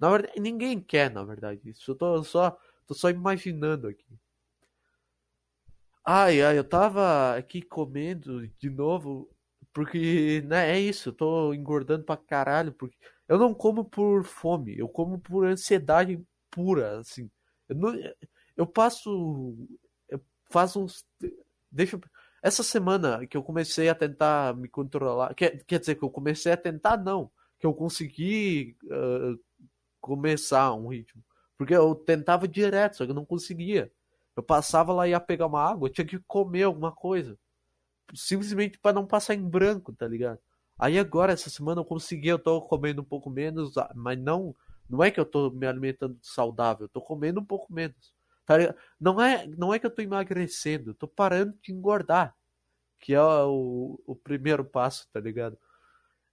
Na 0.00 0.10
verdade, 0.10 0.40
ninguém 0.40 0.80
quer, 0.80 1.10
na 1.10 1.22
verdade, 1.24 1.60
isso. 1.68 1.90
Eu 1.90 1.94
tô 1.96 2.24
só, 2.24 2.58
tô 2.86 2.94
só 2.94 3.10
imaginando 3.10 3.88
aqui. 3.88 4.18
Ai, 6.04 6.42
ai, 6.42 6.58
eu 6.58 6.64
tava 6.64 7.36
aqui 7.36 7.60
comendo 7.62 8.46
de 8.58 8.70
novo, 8.70 9.28
porque, 9.72 10.42
né, 10.46 10.70
é 10.76 10.80
isso, 10.80 11.10
eu 11.10 11.12
tô 11.12 11.54
engordando 11.54 12.04
pra 12.04 12.16
caralho, 12.16 12.72
porque 12.72 12.96
eu 13.28 13.38
não 13.38 13.54
como 13.54 13.84
por 13.84 14.24
fome, 14.24 14.76
eu 14.78 14.88
como 14.88 15.20
por 15.20 15.46
ansiedade 15.46 16.20
pura, 16.50 16.98
assim. 17.00 17.30
Eu, 17.68 17.76
não, 17.76 17.94
eu 18.56 18.66
passo, 18.66 19.56
eu 20.08 20.20
faço 20.50 20.82
uns, 20.82 21.04
deixa 21.70 21.96
eu, 21.96 22.00
essa 22.42 22.62
semana 22.62 23.26
que 23.26 23.36
eu 23.36 23.42
comecei 23.42 23.88
a 23.88 23.94
tentar 23.94 24.56
me 24.56 24.68
controlar, 24.68 25.34
quer, 25.34 25.62
quer 25.64 25.78
dizer 25.80 25.94
que 25.96 26.02
eu 26.04 26.10
comecei 26.10 26.50
a 26.52 26.56
tentar, 26.56 26.96
não, 26.96 27.30
que 27.58 27.66
eu 27.66 27.74
consegui 27.74 28.76
uh, 28.84 29.38
começar 30.00 30.72
um 30.74 30.88
ritmo, 30.88 31.22
porque 31.56 31.74
eu 31.74 31.94
tentava 31.94 32.48
direto, 32.48 32.96
só 32.96 33.04
que 33.04 33.10
eu 33.10 33.14
não 33.14 33.24
conseguia. 33.24 33.92
Eu 34.36 34.42
passava 34.42 34.92
lá 34.92 35.06
e 35.06 35.10
ia 35.10 35.20
pegar 35.20 35.46
uma 35.46 35.62
água, 35.62 35.88
eu 35.88 35.92
tinha 35.92 36.06
que 36.06 36.18
comer 36.20 36.64
alguma 36.64 36.92
coisa. 36.92 37.38
Simplesmente 38.14 38.78
para 38.78 38.94
não 38.94 39.06
passar 39.06 39.34
em 39.34 39.48
branco, 39.48 39.92
tá 39.92 40.06
ligado? 40.08 40.38
Aí 40.78 40.98
agora, 40.98 41.32
essa 41.32 41.50
semana 41.50 41.80
eu 41.80 41.84
consegui, 41.84 42.28
eu 42.28 42.38
tô 42.38 42.62
comendo 42.62 43.02
um 43.02 43.04
pouco 43.04 43.28
menos, 43.30 43.76
ah, 43.76 43.92
mas 43.94 44.18
não 44.18 44.54
não 44.88 45.04
é 45.04 45.10
que 45.10 45.20
eu 45.20 45.24
tô 45.24 45.50
me 45.50 45.66
alimentando 45.66 46.18
saudável, 46.20 46.86
eu 46.86 46.88
tô 46.88 47.00
comendo 47.00 47.38
um 47.40 47.44
pouco 47.44 47.72
menos. 47.72 48.12
Tá 48.44 48.56
não 48.98 49.20
é, 49.20 49.46
não 49.46 49.72
é 49.72 49.78
que 49.78 49.86
eu 49.86 49.90
tô 49.90 50.02
emagrecendo, 50.02 50.90
eu 50.90 50.94
tô 50.94 51.06
parando 51.06 51.54
de 51.62 51.72
engordar, 51.72 52.34
que 52.98 53.14
é 53.14 53.22
o, 53.22 54.00
o 54.06 54.16
primeiro 54.16 54.64
passo, 54.64 55.08
tá 55.12 55.20
ligado? 55.20 55.56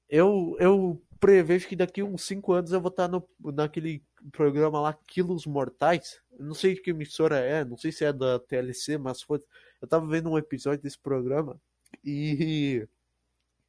Eu, 0.09 0.55
eu 0.59 1.01
prevejo 1.19 1.67
que 1.67 1.75
daqui 1.75 2.01
uns 2.01 2.23
5 2.23 2.53
anos 2.53 2.71
eu 2.71 2.81
vou 2.81 2.89
estar 2.89 3.07
no, 3.07 3.27
naquele 3.39 4.03
programa 4.31 4.79
lá, 4.79 4.93
Quilos 4.93 5.45
Mortais. 5.45 6.21
Não 6.39 6.53
sei 6.53 6.75
que 6.75 6.91
emissora 6.91 7.37
é, 7.39 7.65
não 7.65 7.77
sei 7.77 7.91
se 7.91 8.05
é 8.05 8.13
da 8.13 8.39
TLC, 8.39 8.97
mas 8.97 9.21
foi. 9.21 9.39
Eu 9.81 9.87
tava 9.87 10.07
vendo 10.07 10.29
um 10.29 10.37
episódio 10.37 10.81
desse 10.81 10.99
programa 10.99 11.59
e. 12.03 12.87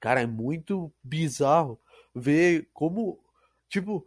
Cara, 0.01 0.21
é 0.23 0.27
muito 0.27 0.93
bizarro 1.03 1.81
ver 2.15 2.69
como. 2.73 3.19
Tipo, 3.69 4.07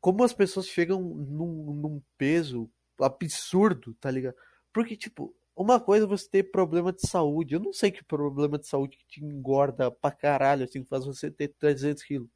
como 0.00 0.22
as 0.22 0.32
pessoas 0.32 0.66
chegam 0.66 1.00
num, 1.00 1.74
num 1.74 2.02
peso 2.16 2.70
absurdo, 3.00 3.94
tá 3.94 4.10
ligado? 4.10 4.36
Porque, 4.72 4.96
tipo, 4.96 5.34
uma 5.60 5.78
coisa 5.78 6.06
é 6.06 6.08
você 6.08 6.26
ter 6.26 6.44
problema 6.44 6.90
de 6.90 7.06
saúde. 7.06 7.54
Eu 7.54 7.60
não 7.60 7.72
sei 7.72 7.90
que 7.90 8.02
problema 8.02 8.58
de 8.58 8.66
saúde 8.66 8.96
que 8.96 9.06
te 9.06 9.22
engorda 9.22 9.90
pra 9.90 10.10
caralho, 10.10 10.64
assim, 10.64 10.82
faz 10.84 11.04
você 11.04 11.30
ter 11.30 11.48
300 11.48 12.02
quilos. 12.02 12.30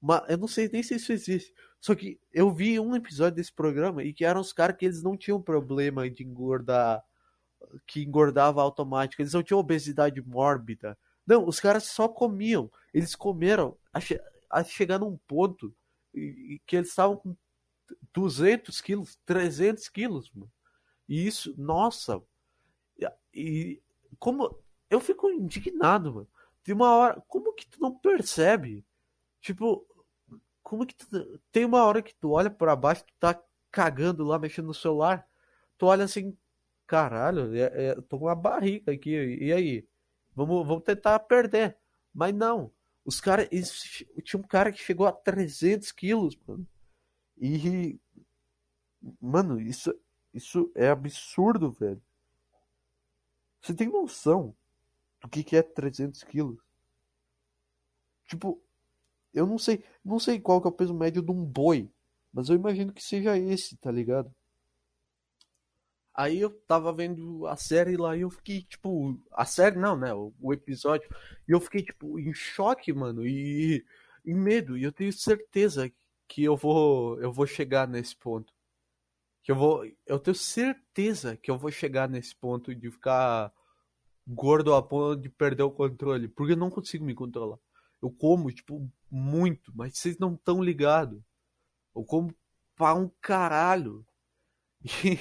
Mas 0.00 0.22
eu 0.28 0.38
não 0.38 0.48
sei 0.48 0.70
nem 0.72 0.82
se 0.82 0.94
isso 0.94 1.12
existe. 1.12 1.52
Só 1.78 1.94
que 1.94 2.18
eu 2.32 2.50
vi 2.50 2.80
um 2.80 2.96
episódio 2.96 3.36
desse 3.36 3.52
programa 3.52 4.02
e 4.02 4.14
que 4.14 4.24
eram 4.24 4.40
os 4.40 4.54
caras 4.54 4.76
que 4.76 4.86
eles 4.86 5.02
não 5.02 5.18
tinham 5.18 5.40
problema 5.40 6.08
de 6.08 6.24
engordar, 6.24 7.04
que 7.86 8.02
engordava 8.02 8.62
automático. 8.62 9.20
Eles 9.20 9.34
não 9.34 9.42
tinham 9.42 9.60
obesidade 9.60 10.22
mórbida. 10.22 10.96
Não, 11.26 11.46
os 11.46 11.60
caras 11.60 11.84
só 11.84 12.08
comiam. 12.08 12.70
Eles 12.92 13.14
comeram 13.14 13.76
a, 13.92 14.00
che 14.00 14.18
a 14.50 14.64
chegar 14.64 14.98
num 14.98 15.18
ponto 15.28 15.74
que 16.66 16.76
eles 16.76 16.88
estavam 16.88 17.18
com 17.18 17.36
200 18.14 18.80
quilos, 18.80 19.18
300 19.26 19.88
quilos, 19.90 20.30
mano. 20.32 20.50
E 21.08 21.26
isso, 21.26 21.54
nossa. 21.58 22.22
E 23.34 23.80
como. 24.18 24.58
Eu 24.90 25.00
fico 25.00 25.30
indignado, 25.30 26.14
mano. 26.14 26.28
Tem 26.62 26.74
uma 26.74 26.94
hora. 26.94 27.22
Como 27.26 27.54
que 27.54 27.66
tu 27.66 27.80
não 27.80 27.94
percebe? 27.94 28.84
Tipo, 29.40 29.86
como 30.62 30.86
que 30.86 30.94
tu, 30.94 31.40
tem 31.50 31.64
uma 31.64 31.84
hora 31.84 32.02
que 32.02 32.14
tu 32.14 32.30
olha 32.30 32.50
para 32.50 32.76
baixo, 32.76 33.04
tu 33.04 33.12
tá 33.18 33.38
cagando 33.70 34.24
lá, 34.24 34.38
mexendo 34.38 34.66
no 34.66 34.74
celular, 34.74 35.26
tu 35.76 35.86
olha 35.86 36.04
assim, 36.04 36.36
caralho, 36.86 37.54
é, 37.54 37.88
é, 37.88 37.94
tô 38.02 38.18
com 38.18 38.26
uma 38.26 38.34
barriga 38.34 38.92
aqui, 38.92 39.10
e 39.10 39.52
aí? 39.52 39.86
Vamos, 40.34 40.66
vamos 40.66 40.84
tentar 40.84 41.18
perder. 41.20 41.76
Mas 42.14 42.34
não, 42.34 42.70
os 43.04 43.20
caras, 43.20 43.48
tinha 44.22 44.40
um 44.40 44.46
cara 44.46 44.72
que 44.72 44.80
chegou 44.80 45.06
a 45.06 45.12
300 45.12 45.90
quilos, 45.92 46.38
mano. 46.46 46.66
E, 47.36 47.98
mano, 49.20 49.60
isso, 49.60 49.94
isso 50.32 50.70
é 50.74 50.88
absurdo, 50.88 51.70
velho. 51.72 52.00
Você 53.62 53.74
tem 53.74 53.88
noção 53.88 54.54
do 55.22 55.28
que, 55.28 55.44
que 55.44 55.56
é 55.56 55.62
300 55.62 56.22
quilos? 56.24 56.58
Tipo, 58.26 58.60
eu 59.34 59.46
não 59.46 59.58
sei, 59.58 59.84
não 60.04 60.18
sei 60.18 60.40
qual 60.40 60.60
que 60.60 60.68
é 60.68 60.70
o 60.70 60.74
peso 60.74 60.94
médio 60.94 61.22
de 61.22 61.30
um 61.30 61.44
boi, 61.44 61.90
mas 62.32 62.48
eu 62.48 62.56
imagino 62.56 62.92
que 62.92 63.02
seja 63.02 63.38
esse, 63.38 63.76
tá 63.76 63.90
ligado? 63.92 64.34
Aí 66.14 66.40
eu 66.40 66.50
tava 66.66 66.92
vendo 66.92 67.46
a 67.46 67.56
série 67.56 67.96
lá 67.96 68.16
e 68.16 68.20
eu 68.20 68.30
fiquei, 68.30 68.62
tipo, 68.62 69.18
a 69.32 69.46
série 69.46 69.78
não, 69.78 69.96
né, 69.96 70.12
o, 70.12 70.32
o 70.40 70.52
episódio, 70.52 71.08
e 71.48 71.52
eu 71.52 71.60
fiquei, 71.60 71.82
tipo, 71.82 72.18
em 72.18 72.34
choque, 72.34 72.92
mano, 72.92 73.26
e 73.26 73.84
em 74.24 74.34
medo, 74.34 74.76
e 74.76 74.82
eu 74.84 74.92
tenho 74.92 75.12
certeza 75.12 75.90
que 76.28 76.44
eu 76.44 76.56
vou, 76.56 77.18
eu 77.20 77.32
vou 77.32 77.46
chegar 77.46 77.88
nesse 77.88 78.14
ponto. 78.16 78.51
Que 79.42 79.52
eu 79.52 79.56
vou, 79.56 79.84
eu 80.06 80.18
tenho 80.18 80.34
certeza 80.34 81.36
que 81.36 81.50
eu 81.50 81.58
vou 81.58 81.70
chegar 81.70 82.08
nesse 82.08 82.34
ponto 82.34 82.74
de 82.74 82.90
ficar 82.90 83.52
gordo 84.26 84.74
a 84.74 84.82
ponto 84.82 85.20
de 85.20 85.28
perder 85.28 85.64
o 85.64 85.70
controle, 85.70 86.28
porque 86.28 86.52
eu 86.52 86.56
não 86.56 86.70
consigo 86.70 87.04
me 87.04 87.14
controlar. 87.14 87.58
Eu 88.00 88.10
como, 88.10 88.50
tipo, 88.52 88.90
muito, 89.10 89.72
mas 89.74 89.98
vocês 89.98 90.18
não 90.18 90.34
estão 90.34 90.62
ligados. 90.62 91.20
Eu 91.94 92.04
como 92.04 92.34
pra 92.76 92.94
um 92.94 93.10
caralho. 93.20 94.04
E... 95.04 95.18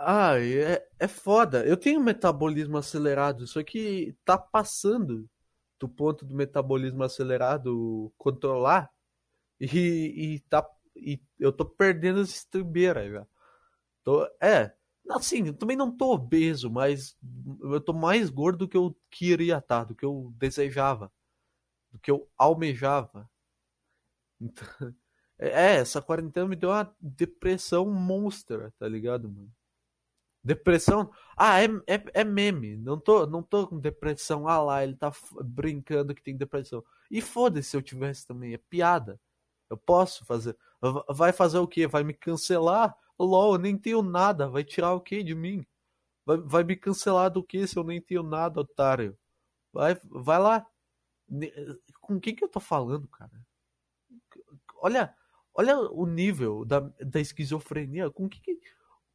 Ah, 0.00 0.38
é, 0.40 0.86
é 0.98 1.08
foda. 1.08 1.66
Eu 1.66 1.76
tenho 1.76 2.00
metabolismo 2.00 2.78
acelerado, 2.78 3.46
só 3.46 3.62
que 3.62 4.16
tá 4.24 4.38
passando 4.38 5.28
do 5.78 5.88
ponto 5.88 6.24
do 6.24 6.34
metabolismo 6.34 7.02
acelerado 7.02 8.12
controlar 8.16 8.90
e, 9.60 10.34
e 10.36 10.40
tá 10.48 10.62
e 11.00 11.22
eu 11.38 11.52
tô 11.52 11.64
perdendo 11.64 12.20
as 12.20 12.30
estribeiras 12.30 13.10
já. 13.12 13.26
Tô, 14.04 14.24
é, 14.42 14.74
assim, 15.10 15.48
eu 15.48 15.54
também 15.54 15.76
não 15.76 15.96
tô 15.96 16.12
obeso, 16.12 16.70
mas 16.70 17.16
eu 17.62 17.80
tô 17.80 17.92
mais 17.92 18.30
gordo 18.30 18.60
do 18.60 18.68
que 18.68 18.76
eu 18.76 18.96
queria 19.10 19.58
estar, 19.58 19.80
tá, 19.80 19.84
do 19.84 19.94
que 19.94 20.04
eu 20.04 20.32
desejava 20.36 21.12
do 21.90 21.98
que 21.98 22.10
eu 22.10 22.28
almejava. 22.36 23.28
Então, 24.40 24.66
é, 25.38 25.76
essa 25.76 26.02
quarentena 26.02 26.46
me 26.46 26.56
deu 26.56 26.70
uma 26.70 26.94
depressão 27.00 27.86
monstra, 27.90 28.72
tá 28.78 28.88
ligado, 28.88 29.28
mano? 29.28 29.52
Depressão. 30.42 31.10
Ah, 31.36 31.60
é, 31.62 31.66
é, 31.86 32.04
é 32.14 32.24
meme. 32.24 32.76
Não 32.76 32.98
tô, 32.98 33.26
não 33.26 33.42
tô 33.42 33.66
com 33.66 33.78
depressão. 33.78 34.48
Ah 34.48 34.62
lá, 34.62 34.84
ele 34.84 34.96
tá 34.96 35.12
brincando 35.44 36.14
que 36.14 36.22
tem 36.22 36.36
depressão. 36.36 36.82
E 37.10 37.20
foda-se 37.20 37.70
se 37.70 37.76
eu 37.76 37.82
tivesse 37.82 38.26
também. 38.26 38.54
É 38.54 38.58
piada. 38.58 39.20
Eu 39.68 39.76
posso 39.76 40.24
fazer. 40.24 40.56
Vai 41.10 41.32
fazer 41.32 41.58
o 41.58 41.66
quê? 41.66 41.86
Vai 41.86 42.04
me 42.04 42.14
cancelar? 42.14 42.96
LOL, 43.18 43.54
eu 43.54 43.58
nem 43.58 43.76
tenho 43.76 44.02
nada. 44.02 44.48
Vai 44.48 44.64
tirar 44.64 44.92
o 44.94 45.00
quê 45.00 45.22
de 45.22 45.34
mim? 45.34 45.66
Vai, 46.24 46.36
vai 46.38 46.64
me 46.64 46.76
cancelar 46.76 47.30
do 47.30 47.42
que 47.42 47.66
se 47.66 47.76
eu 47.76 47.84
nem 47.84 48.00
tenho 48.00 48.22
nada, 48.22 48.60
otário? 48.60 49.16
Vai, 49.72 49.98
vai 50.04 50.38
lá. 50.38 50.66
Com 52.00 52.20
quem 52.20 52.34
que 52.34 52.44
eu 52.44 52.48
tô 52.48 52.60
falando, 52.60 53.08
cara? 53.08 53.32
Olha, 54.80 55.14
olha 55.54 55.78
o 55.78 56.06
nível 56.06 56.64
da, 56.64 56.80
da 56.80 57.20
esquizofrenia. 57.20 58.10
Com 58.10 58.28
quem 58.28 58.40
que, 58.40 58.60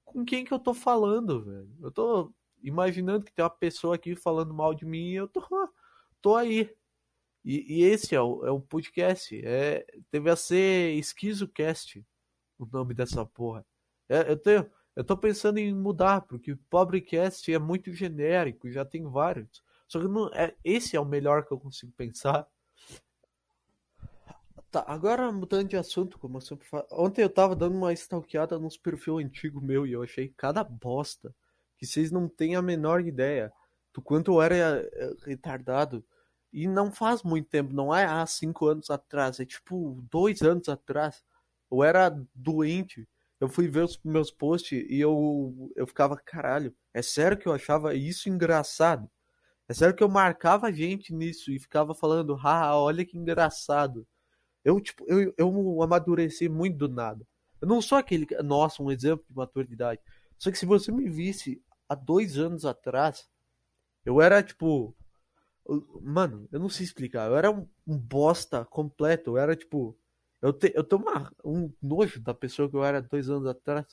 com 0.03 0.25
quem 0.25 0.45
que 0.45 0.53
eu 0.53 0.59
tô 0.59 0.73
falando, 0.73 1.43
velho? 1.43 1.69
Eu 1.81 1.91
tô 1.91 2.33
imaginando 2.61 3.25
que 3.25 3.33
tem 3.33 3.43
uma 3.43 3.49
pessoa 3.49 3.95
aqui 3.95 4.15
falando 4.15 4.53
mal 4.53 4.73
de 4.73 4.85
mim 4.85 5.09
e 5.11 5.15
eu 5.15 5.27
tô, 5.27 5.41
tô 6.21 6.35
aí. 6.35 6.73
E, 7.43 7.79
e 7.79 7.83
esse 7.83 8.15
é 8.15 8.21
o, 8.21 8.45
é 8.45 8.51
o 8.51 8.59
podcast. 8.59 9.39
É, 9.45 9.85
teve 10.09 10.29
a 10.29 10.35
ser 10.35 10.93
Esquizocast 10.95 12.05
o 12.57 12.65
nome 12.65 12.93
dessa 12.93 13.25
porra. 13.25 13.65
É, 14.07 14.31
eu, 14.31 14.37
tenho, 14.37 14.69
eu 14.95 15.03
tô 15.03 15.17
pensando 15.17 15.57
em 15.57 15.73
mudar, 15.73 16.21
porque 16.21 16.55
Pobrecast 16.69 17.51
é 17.51 17.59
muito 17.59 17.91
genérico, 17.93 18.71
já 18.71 18.85
tem 18.85 19.03
vários. 19.03 19.63
Só 19.87 19.99
que 19.99 20.07
não, 20.07 20.27
é, 20.33 20.55
esse 20.63 20.95
é 20.95 20.99
o 20.99 21.05
melhor 21.05 21.45
que 21.45 21.51
eu 21.51 21.59
consigo 21.59 21.91
pensar. 21.93 22.47
Tá, 24.71 24.83
agora 24.87 25.31
mudando 25.31 25.67
de 25.69 25.77
assunto, 25.77 26.17
como 26.17 26.37
eu 26.37 26.41
sempre 26.41 26.67
falo. 26.67 26.87
Ontem 26.91 27.21
eu 27.21 27.29
tava 27.29 27.55
dando 27.55 27.75
uma 27.75 27.93
stalkeada 27.93 28.57
nos 28.57 28.75
perfil 28.75 29.19
antigo 29.19 29.61
meu 29.61 29.85
e 29.85 29.91
eu 29.91 30.01
achei 30.01 30.29
cada 30.35 30.63
bosta 30.63 31.33
que 31.77 31.85
vocês 31.85 32.09
não 32.09 32.27
têm 32.27 32.55
a 32.55 32.61
menor 32.61 33.05
ideia 33.05 33.53
do 33.93 34.01
quanto 34.01 34.31
eu 34.33 34.41
era 34.41 34.55
eh, 34.55 35.13
retardado. 35.25 36.03
E 36.53 36.67
não 36.67 36.91
faz 36.91 37.23
muito 37.23 37.49
tempo, 37.49 37.73
não 37.73 37.93
é 37.93 38.05
há 38.05 38.25
cinco 38.27 38.67
anos 38.67 38.91
atrás, 38.91 39.39
é 39.39 39.45
tipo 39.45 40.05
dois 40.11 40.41
anos 40.43 40.69
atrás. 40.69 41.23
Eu 41.71 41.83
era 41.83 42.15
doente. 42.35 43.07
Eu 43.39 43.49
fui 43.49 43.67
ver 43.67 43.83
os 43.83 43.99
meus 44.03 44.31
posts 44.31 44.85
e 44.89 44.99
eu, 44.99 45.71
eu 45.75 45.87
ficava, 45.87 46.15
caralho, 46.15 46.73
é 46.93 47.01
sério 47.01 47.37
que 47.37 47.47
eu 47.47 47.53
achava 47.53 47.95
isso 47.95 48.29
engraçado? 48.29 49.09
É 49.67 49.73
sério 49.73 49.95
que 49.95 50.03
eu 50.03 50.09
marcava 50.09 50.71
gente 50.71 51.13
nisso 51.13 51.51
e 51.51 51.59
ficava 51.59 51.95
falando, 51.95 52.37
ah, 52.43 52.77
olha 52.77 53.03
que 53.05 53.17
engraçado. 53.17 54.07
Eu, 54.63 54.79
tipo, 54.79 55.03
eu, 55.07 55.33
eu 55.37 55.81
amadureci 55.81 56.47
muito 56.47 56.77
do 56.77 56.87
nada. 56.87 57.27
Eu 57.59 57.67
não 57.67 57.81
sou 57.81 57.97
aquele, 57.97 58.27
nossa, 58.43 58.83
um 58.83 58.91
exemplo 58.91 59.25
de 59.27 59.35
maturidade. 59.35 60.01
Só 60.37 60.51
que 60.51 60.57
se 60.57 60.65
você 60.65 60.91
me 60.91 61.09
visse 61.09 61.61
há 61.89 61.95
dois 61.95 62.37
anos 62.37 62.65
atrás, 62.65 63.27
eu 64.05 64.21
era, 64.21 64.43
tipo, 64.43 64.95
mano, 66.01 66.47
eu 66.51 66.59
não 66.59 66.69
sei 66.69 66.85
explicar. 66.85 67.29
Eu 67.29 67.37
era 67.37 67.51
um, 67.51 67.67
um 67.87 67.97
bosta 67.97 68.65
completo. 68.65 69.31
Eu 69.31 69.37
era, 69.37 69.55
tipo, 69.55 69.97
eu, 70.41 70.53
te, 70.53 70.71
eu 70.75 70.83
tenho 70.83 71.01
uma, 71.01 71.31
um 71.43 71.71
nojo 71.81 72.21
da 72.21 72.33
pessoa 72.33 72.69
que 72.69 72.75
eu 72.75 72.83
era 72.83 73.01
dois 73.01 73.29
anos 73.29 73.47
atrás. 73.47 73.85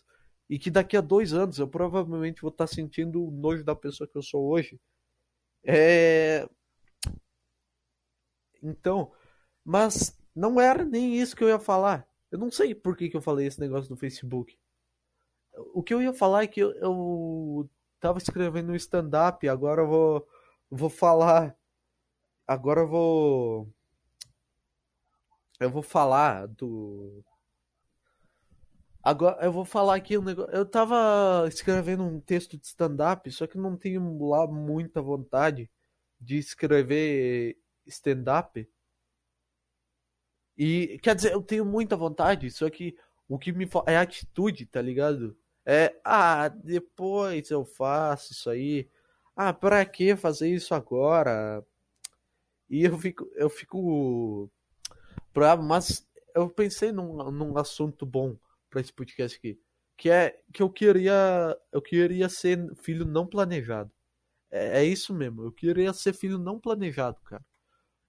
E 0.48 0.58
que 0.58 0.70
daqui 0.70 0.96
a 0.96 1.00
dois 1.00 1.32
anos 1.32 1.58
eu 1.58 1.68
provavelmente 1.68 2.42
vou 2.42 2.50
estar 2.50 2.66
sentindo 2.66 3.24
o 3.24 3.30
nojo 3.30 3.64
da 3.64 3.74
pessoa 3.76 4.08
que 4.08 4.16
eu 4.18 4.22
sou 4.22 4.48
hoje. 4.50 4.80
É. 5.64 6.48
Então, 8.62 9.12
mas 9.64 10.18
não 10.34 10.60
era 10.60 10.84
nem 10.84 11.16
isso 11.16 11.36
que 11.36 11.44
eu 11.44 11.48
ia 11.48 11.58
falar. 11.58 12.06
Eu 12.30 12.38
não 12.38 12.50
sei 12.50 12.74
por 12.74 12.96
que, 12.96 13.08
que 13.08 13.16
eu 13.16 13.22
falei 13.22 13.46
esse 13.46 13.60
negócio 13.60 13.90
no 13.90 13.96
Facebook. 13.96 14.58
O 15.74 15.82
que 15.82 15.92
eu 15.92 16.02
ia 16.02 16.12
falar 16.12 16.44
é 16.44 16.46
que 16.46 16.60
eu, 16.60 16.72
eu 16.76 17.70
tava 18.00 18.18
escrevendo 18.18 18.72
um 18.72 18.76
stand-up, 18.76 19.46
agora 19.48 19.82
eu 19.82 19.88
vou, 19.88 20.28
vou 20.70 20.90
falar. 20.90 21.56
Agora 22.50 22.80
eu 22.80 22.88
vou. 22.88 23.73
Eu 25.61 25.71
vou 25.71 25.85
falar 25.85 26.49
do. 26.49 27.25
Agora 29.00 29.45
eu 29.45 29.52
vou 29.52 29.64
falar 29.64 29.95
aqui 29.95 30.19
um 30.19 30.23
negócio. 30.23 30.52
Eu 30.52 30.66
tava 30.66 31.47
escrevendo 31.47 32.02
um 32.02 32.21
texto 32.21 32.59
de 32.59 32.66
stand-up, 32.66 33.30
só 33.30 33.47
que 33.47 33.57
não 33.57 33.76
tenho 33.76 34.26
lá 34.26 34.49
muita 34.49 35.00
vontade 35.00 35.71
de 36.21 36.38
escrever 36.38 37.57
stand-up. 37.87 38.69
E 40.59 40.99
quer 41.04 41.14
dizer, 41.14 41.33
eu 41.33 41.42
tenho 41.42 41.64
muita 41.64 41.97
vontade, 41.97 42.50
só 42.50 42.69
que 42.69 42.97
o 43.28 43.38
que 43.38 43.52
me 43.52 43.69
é 43.87 43.97
atitude, 43.97 44.66
tá 44.66 44.83
ligado? 44.83 45.38
É, 45.64 45.95
ah, 46.04 46.49
depois 46.49 47.49
eu 47.49 47.64
faço 47.64 48.33
isso 48.33 48.50
aí. 48.50 48.90
Ah, 49.37 49.52
pra 49.52 49.85
que 49.85 50.16
fazer 50.16 50.49
isso 50.49 50.75
agora? 50.75 51.64
E 52.70 52.84
eu 52.84 52.96
fico, 52.96 53.28
eu 53.34 53.50
fico 53.50 54.48
bravo, 55.34 55.62
mas 55.62 56.08
eu 56.34 56.48
pensei 56.48 56.92
num, 56.92 57.30
num 57.32 57.58
assunto 57.58 58.06
bom 58.06 58.36
para 58.70 58.80
esse 58.80 58.92
podcast 58.92 59.36
aqui, 59.36 59.60
que 59.96 60.08
é 60.08 60.40
que 60.52 60.62
eu 60.62 60.70
queria, 60.70 61.58
eu 61.72 61.82
queria 61.82 62.28
ser 62.28 62.72
filho 62.76 63.04
não 63.04 63.26
planejado. 63.26 63.90
É, 64.50 64.82
é 64.82 64.84
isso 64.84 65.12
mesmo, 65.12 65.42
eu 65.42 65.52
queria 65.52 65.92
ser 65.92 66.12
filho 66.12 66.38
não 66.38 66.60
planejado, 66.60 67.20
cara. 67.24 67.44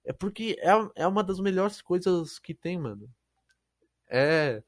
É 0.04 0.12
porque 0.12 0.56
é, 0.60 0.70
é 1.02 1.06
uma 1.06 1.22
das 1.24 1.40
melhores 1.40 1.80
coisas 1.82 2.38
que 2.38 2.54
tem, 2.54 2.78
mano. 2.78 3.08
É. 4.08 4.62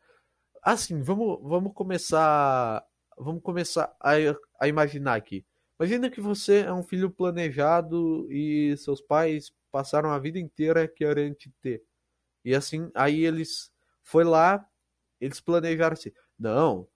Assim, 0.63 1.03
vamos, 1.03 1.39
vamos 1.43 1.73
começar. 1.75 2.85
Vamos 3.19 3.43
começar 3.43 3.95
a, 4.01 4.13
a 4.61 4.69
imaginar 4.69 5.15
aqui. 5.15 5.45
Imagina 5.79 6.11
que 6.11 6.21
você 6.21 6.61
é 6.61 6.73
um 6.73 6.83
filho 6.83 7.11
planejado 7.11 8.29
e 8.31 8.77
seus 8.77 9.01
pais 9.01 9.53
passaram 9.75 10.13
a 10.13 10.21
vida 10.21 10.39
inteira 10.39 10.87
querendo 10.87 11.35
te 11.35 11.51
ter. 11.61 11.83
E 12.45 12.55
assim, 12.55 12.93
aí 12.95 13.25
eles 13.25 13.73
foi 14.05 14.23
lá, 14.23 14.65
eles 15.21 15.41
planejaram 15.41 15.95
assim. 15.95 16.13
Não, 16.39 16.87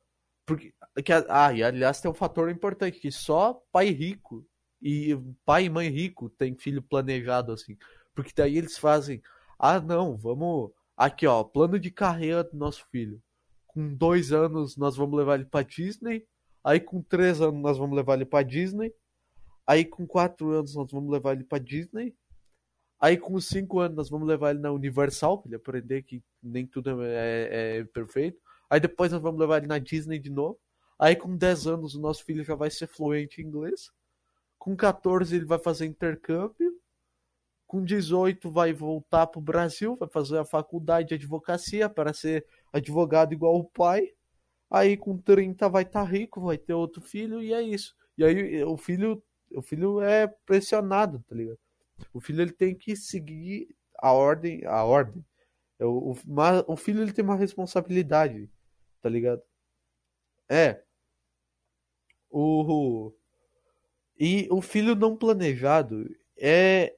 porque 0.46 0.72
que, 1.04 1.12
ah, 1.28 1.52
e 1.52 1.64
aliás 1.64 2.00
tem 2.00 2.08
um 2.08 2.14
fator 2.14 2.48
importante 2.48 3.00
que 3.00 3.10
só 3.10 3.60
pai 3.72 3.88
rico 3.90 4.46
e 4.80 5.18
pai 5.44 5.64
e 5.64 5.70
mãe 5.70 5.88
rico 5.88 6.30
tem 6.30 6.54
filho 6.54 6.80
planejado 6.80 7.50
assim. 7.50 7.76
Porque 8.14 8.32
daí 8.36 8.56
eles 8.56 8.78
fazem, 8.78 9.20
ah 9.58 9.80
não, 9.80 10.16
vamos. 10.16 10.70
Aqui 10.96 11.26
ó, 11.26 11.42
plano 11.42 11.80
de 11.80 11.90
carreira 11.90 12.44
do 12.44 12.56
nosso 12.56 12.86
filho. 12.92 13.20
Com 13.66 13.92
dois 13.92 14.30
anos 14.30 14.76
nós 14.76 14.96
vamos 14.96 15.18
levar 15.18 15.34
ele 15.34 15.46
pra 15.46 15.62
Disney. 15.62 16.24
Aí 16.62 16.78
com 16.78 17.02
três 17.02 17.40
anos 17.40 17.60
nós 17.60 17.76
vamos 17.76 17.96
levar 17.96 18.14
ele 18.14 18.24
pra 18.24 18.44
Disney. 18.44 18.94
Aí 19.66 19.84
com 19.84 20.06
quatro 20.06 20.52
anos 20.52 20.76
nós 20.76 20.92
vamos 20.92 21.10
levar 21.10 21.32
ele 21.32 21.44
pra 21.44 21.58
Disney. 21.58 22.14
Aí 23.00 23.16
com 23.16 23.38
cinco 23.40 23.80
anos 23.80 23.96
nós 23.96 24.10
vamos 24.10 24.26
levar 24.26 24.50
ele 24.50 24.60
na 24.60 24.72
Universal, 24.72 25.38
pra 25.38 25.48
ele 25.48 25.56
aprender 25.56 26.02
que 26.02 26.22
nem 26.42 26.66
tudo 26.66 27.02
é, 27.02 27.08
é, 27.08 27.78
é 27.78 27.84
perfeito. 27.84 28.40
Aí 28.68 28.80
depois 28.80 29.12
nós 29.12 29.22
vamos 29.22 29.40
levar 29.40 29.58
ele 29.58 29.66
na 29.66 29.78
Disney 29.78 30.18
de 30.18 30.30
novo. 30.30 30.58
Aí 30.98 31.14
com 31.14 31.36
10 31.36 31.66
anos 31.66 31.94
o 31.94 32.00
nosso 32.00 32.24
filho 32.24 32.44
já 32.44 32.54
vai 32.54 32.70
ser 32.70 32.88
fluente 32.88 33.40
em 33.40 33.44
inglês. 33.44 33.90
Com 34.58 34.76
14 34.76 35.36
ele 35.36 35.44
vai 35.44 35.58
fazer 35.58 35.86
intercâmbio 35.86 36.78
com 37.68 37.84
18 37.84 38.50
vai 38.50 38.72
voltar 38.72 39.26
para 39.26 39.38
o 39.38 39.42
Brasil, 39.42 39.94
vai 39.94 40.08
fazer 40.08 40.38
a 40.38 40.44
faculdade 40.44 41.08
de 41.08 41.14
advocacia 41.14 41.86
para 41.86 42.14
ser 42.14 42.46
advogado 42.72 43.34
igual 43.34 43.56
o 43.56 43.64
pai. 43.64 44.10
Aí 44.70 44.96
com 44.96 45.18
30 45.18 45.68
vai 45.68 45.82
estar 45.82 46.04
tá 46.04 46.10
rico, 46.10 46.40
vai 46.40 46.56
ter 46.56 46.72
outro 46.72 47.02
filho 47.02 47.42
e 47.42 47.52
é 47.52 47.60
isso. 47.60 47.94
E 48.16 48.24
aí 48.24 48.64
o 48.64 48.76
filho, 48.78 49.22
o 49.54 49.60
filho 49.60 50.00
é 50.00 50.26
pressionado, 50.46 51.22
tá 51.28 51.34
ligado? 51.34 51.58
O 52.12 52.20
filho 52.20 52.42
ele 52.42 52.52
tem 52.52 52.74
que 52.74 52.96
seguir 52.96 53.68
a 53.98 54.12
ordem, 54.12 54.64
a 54.66 54.84
ordem. 54.84 55.24
É, 55.78 55.84
o, 55.84 56.12
o, 56.12 56.16
o 56.66 56.76
filho 56.76 57.02
ele 57.02 57.12
tem 57.12 57.24
uma 57.24 57.36
responsabilidade, 57.36 58.50
tá 59.00 59.08
ligado? 59.08 59.42
É. 60.48 60.82
O 62.30 63.12
e 64.20 64.48
o 64.50 64.60
filho 64.60 64.96
não 64.96 65.16
planejado 65.16 66.04
é 66.36 66.96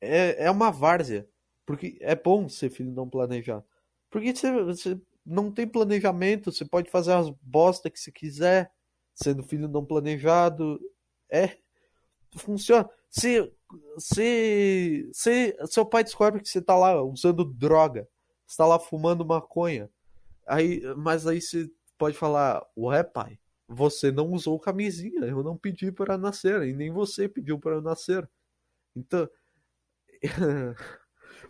é, 0.00 0.46
é 0.46 0.50
uma 0.50 0.70
várzea. 0.70 1.28
Porque 1.64 1.96
é 2.00 2.14
bom 2.14 2.48
ser 2.48 2.70
filho 2.70 2.90
não 2.92 3.08
planejar. 3.08 3.64
Porque 4.10 4.34
você, 4.34 4.52
você 4.64 5.00
não 5.24 5.50
tem 5.52 5.66
planejamento, 5.66 6.50
você 6.52 6.64
pode 6.64 6.90
fazer 6.90 7.12
as 7.12 7.30
bosta 7.40 7.88
que 7.88 7.98
você 8.00 8.10
quiser, 8.10 8.72
sendo 9.14 9.44
filho 9.44 9.68
não 9.68 9.84
planejado. 9.84 10.80
É. 11.30 11.56
Funciona. 12.36 12.88
Se, 13.14 13.52
se, 13.98 15.10
se 15.12 15.56
seu 15.66 15.84
pai 15.84 16.02
descobre 16.02 16.40
que 16.40 16.48
você 16.48 16.62
tá 16.62 16.74
lá 16.76 17.02
usando 17.02 17.44
droga, 17.44 18.08
você 18.46 18.56
tá 18.56 18.66
lá 18.66 18.78
fumando 18.78 19.24
maconha, 19.24 19.90
aí, 20.46 20.80
mas 20.96 21.26
aí 21.26 21.40
você 21.40 21.70
pode 21.98 22.16
falar, 22.16 22.66
ué 22.76 23.02
pai, 23.04 23.38
você 23.68 24.10
não 24.10 24.30
usou 24.32 24.58
camisinha, 24.58 25.26
eu 25.26 25.42
não 25.42 25.56
pedi 25.56 25.92
para 25.92 26.16
nascer, 26.16 26.62
e 26.62 26.72
nem 26.72 26.90
você 26.90 27.28
pediu 27.28 27.58
para 27.58 27.82
nascer. 27.82 28.28
Então, 28.96 29.28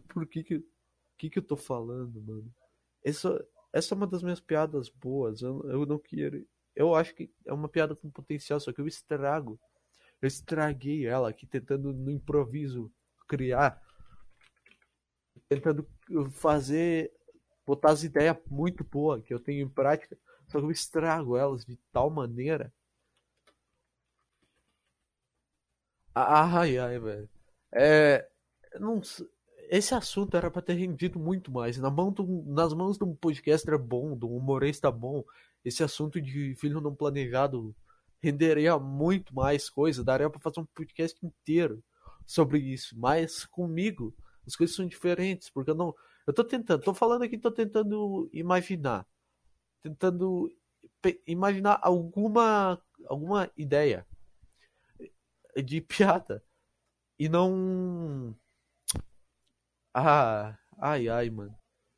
Por 0.09 0.27
que 0.27 0.43
que, 0.43 0.65
que 1.19 1.31
que 1.31 1.39
eu 1.39 1.43
tô 1.43 1.57
falando, 1.57 2.21
mano? 2.23 2.53
Essa, 3.05 3.45
essa 3.73 3.95
é 3.95 3.97
uma 3.97 4.07
das 4.07 4.23
minhas 4.23 4.41
piadas 4.41 4.89
boas. 4.89 5.43
Eu, 5.43 5.63
eu 5.71 5.87
não 5.87 5.99
quero. 5.99 6.47
Eu 6.75 6.95
acho 6.95 7.15
que 7.15 7.31
é 7.45 7.53
uma 7.53 7.69
piada 7.69 7.95
com 7.95 8.11
potencial, 8.11 8.59
só 8.61 8.73
que 8.73 8.81
eu 8.81 8.87
estrago. 8.87 9.59
Eu 10.23 10.29
estraguei 10.29 11.05
ela 11.05 11.29
aqui 11.31 11.47
tentando 11.47 11.93
no 11.93 12.11
improviso 12.11 12.93
criar. 13.29 13.83
Tentando 15.49 15.87
fazer. 16.31 17.13
Botar 17.67 17.91
as 17.91 18.05
ideias 18.05 18.37
muito 18.49 18.85
boas 18.85 19.23
que 19.25 19.35
eu 19.35 19.41
tenho 19.41 19.67
em 19.67 19.69
prática. 19.69 20.17
Só 20.47 20.59
que 20.59 20.65
eu 20.65 20.71
estrago 20.71 21.37
elas 21.37 21.65
de 21.65 21.77
tal 21.93 22.09
maneira. 22.09 22.73
Ai, 26.15 26.79
ai, 26.79 26.99
velho. 26.99 27.29
É, 27.73 28.29
não, 28.79 29.01
esse 29.71 29.95
assunto 29.95 30.37
era 30.37 30.51
para 30.51 30.63
ter 30.63 30.75
rendido 30.75 31.19
muito 31.19 31.51
mais. 31.51 31.79
Na 31.79 31.91
mão 31.91 32.13
do, 32.13 32.25
nas 32.47 32.75
mãos 32.75 32.99
de 32.99 33.05
um 33.05 33.15
podcaster 33.15 33.79
bom, 33.79 34.17
de 34.17 34.25
um 34.25 34.37
humorista 34.37 34.91
bom, 34.91 35.25
esse 35.65 35.83
assunto 35.83 36.21
de 36.21 36.55
filho 36.57 36.81
não 36.81 36.95
planejado 36.95 37.75
renderia 38.23 38.79
muito 38.79 39.35
mais 39.35 39.69
coisa. 39.69 40.05
Daria 40.05 40.31
para 40.31 40.41
fazer 40.41 40.61
um 40.61 40.67
podcast 40.67 41.19
inteiro 41.25 41.83
sobre 42.27 42.59
isso. 42.59 42.99
Mas 42.99 43.45
comigo, 43.45 44.15
as 44.47 44.57
coisas 44.57 44.77
são 44.77 44.87
diferentes, 44.87 45.51
porque 45.51 45.71
eu 45.71 45.75
não. 45.75 45.95
Eu 46.27 46.33
tô 46.33 46.45
tentando, 46.45 46.83
tô 46.83 46.95
falando 46.95 47.23
aqui, 47.23 47.37
tô 47.37 47.51
tentando 47.51 48.29
imaginar. 48.33 49.07
Tentando 49.81 50.51
imaginar 51.27 51.81
alguma, 51.83 52.81
alguma 53.09 53.51
ideia 53.57 54.07
de 55.65 55.81
piada. 55.81 56.43
E 57.19 57.29
não 57.29 58.37
ah, 59.95 60.57
ai, 60.79 61.09
ai, 61.09 61.29
mano. 61.31 61.55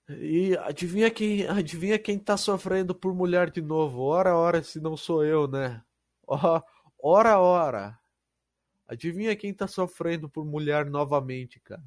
E 0.09 0.57
adivinha 0.59 1.11
quem, 1.11 1.47
adivinha 1.47 1.99
quem 1.99 2.19
tá 2.19 2.37
sofrendo 2.37 2.95
por 2.95 3.15
mulher 3.15 3.51
de 3.51 3.63
novo? 3.63 4.03
Ora, 4.03 4.37
ora, 4.37 4.63
se 4.63 4.81
não 4.81 4.97
sou 4.97 5.25
eu, 5.25 5.47
né? 5.49 5.83
Ora, 6.27 7.39
ora. 7.39 8.01
Adivinha 8.87 9.37
quem 9.37 9.53
tá 9.53 9.67
sofrendo 9.67 10.29
por 10.29 10.45
mulher 10.45 10.87
novamente, 10.87 11.61
cara? 11.61 11.85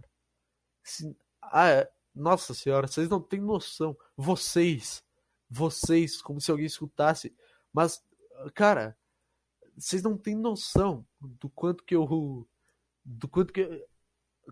Se... 0.84 1.15
Ah, 1.41 1.69
é... 1.69 1.91
nossa 2.13 2.54
senhora, 2.54 2.88
vocês 2.88 3.10
não 3.10 3.21
têm 3.21 3.41
noção. 3.41 3.97
Vocês, 4.15 5.04
vocês, 5.50 6.21
como 6.21 6.41
se 6.41 6.52
alguém 6.52 6.65
escutasse. 6.65 7.36
Mas, 7.73 8.04
cara, 8.54 8.97
vocês 9.78 10.02
não 10.02 10.17
têm 10.17 10.36
noção 10.36 11.06
do 11.21 11.50
quanto 11.50 11.84
que 11.84 11.95
eu. 11.95 12.47
Do 13.06 13.28
quanto 13.28 13.54
que. 13.54 13.86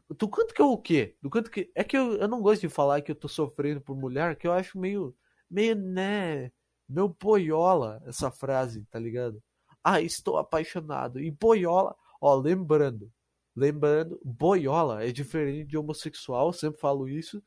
Do 0.10 0.28
quanto 0.30 0.54
que 0.54 0.62
eu 0.62 0.72
o 0.72 0.78
quê? 0.78 1.16
Do 1.22 1.30
quanto 1.30 1.50
que. 1.50 1.72
É 1.74 1.84
que 1.84 1.98
eu, 1.98 2.14
eu 2.18 2.28
não 2.28 2.42
gosto 2.42 2.62
de 2.62 2.70
falar 2.70 3.02
que 3.02 3.12
eu 3.12 3.16
tô 3.16 3.28
sofrendo 3.28 3.82
por 3.82 3.96
mulher, 3.96 4.36
que 4.36 4.48
eu 4.48 4.52
acho 4.54 4.80
meio. 4.80 5.16
meio, 5.50 5.76
né. 5.76 6.52
Meu 6.88 7.10
boiola 7.10 8.02
essa 8.06 8.30
frase, 8.30 8.86
tá 8.86 9.00
ligado? 9.00 9.42
Ah, 9.86 10.02
estou 10.02 10.38
apaixonado. 10.40 11.20
E 11.22 11.30
boiola, 11.30 11.96
ó, 12.20 12.34
lembrando. 12.36 13.12
Lembrando, 13.56 14.20
boiola 14.26 15.06
é 15.06 15.12
diferente 15.12 15.70
de 15.70 15.78
homossexual, 15.78 16.52
sempre 16.52 16.82
falo 16.82 17.08
isso. 17.08 17.42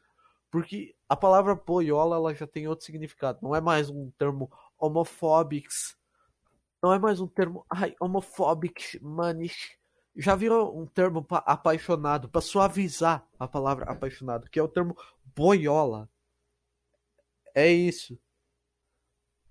Porque 0.51 0.95
a 1.09 1.17
palavra 1.17 1.55
boiola 1.57 2.15
ela 2.17 2.35
já 2.35 2.47
tem 2.47 2.69
outro 2.69 2.87
significado. 2.87 3.41
Não 3.43 3.57
é 3.57 3.61
mais 3.61 3.91
um 3.91 4.11
termo 4.13 4.51
homofóbics. 4.79 5.97
Não 6.81 6.93
é 6.93 6.99
mais 6.99 7.21
um 7.21 7.27
termo. 7.27 7.67
Ai, 7.69 7.97
homofóbics, 8.01 8.99
manish 9.03 9.77
já 10.19 10.35
virou 10.35 10.77
um 10.79 10.85
termo 10.85 11.25
apaixonado 11.31 12.29
para 12.29 12.41
suavizar 12.41 13.25
a 13.39 13.47
palavra 13.47 13.85
apaixonado, 13.85 14.51
que 14.51 14.59
é 14.59 14.63
o 14.63 14.69
termo 14.69 14.97
boiola. 15.35 16.09
É 17.55 17.71
isso. 17.71 18.19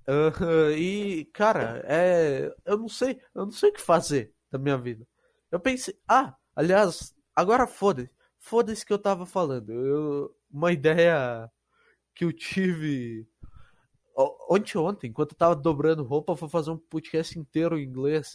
Uh, 0.10 0.72
e, 0.72 1.26
cara, 1.34 1.84
é, 1.86 2.54
eu 2.66 2.78
não 2.78 2.88
sei, 2.88 3.22
eu 3.36 3.46
não 3.46 3.52
sei 3.52 3.70
o 3.70 3.74
que 3.74 3.82
fazer 3.82 4.34
da 4.50 4.58
minha 4.58 4.78
vida. 4.78 5.06
Eu 5.52 5.60
pensei, 5.60 6.00
ah, 6.08 6.36
aliás, 6.56 7.14
agora 7.36 7.68
foda-se, 7.68 8.10
foda-se 8.40 8.86
que 8.86 8.94
eu 8.94 9.00
tava 9.00 9.26
falando. 9.26 9.72
Eu, 9.72 10.36
uma 10.50 10.72
ideia 10.72 11.52
que 12.16 12.26
eu 12.26 12.34
tive 12.34 13.28
ontem, 14.50 14.78
ontem, 14.78 15.08
enquanto 15.08 15.32
eu 15.34 15.38
tava 15.38 15.56
dobrando 15.56 16.04
roupa, 16.04 16.34
eu 16.34 16.50
fazer 16.50 16.72
um 16.72 16.78
podcast 16.78 17.38
inteiro 17.38 17.78
em 17.78 17.84
inglês. 17.84 18.34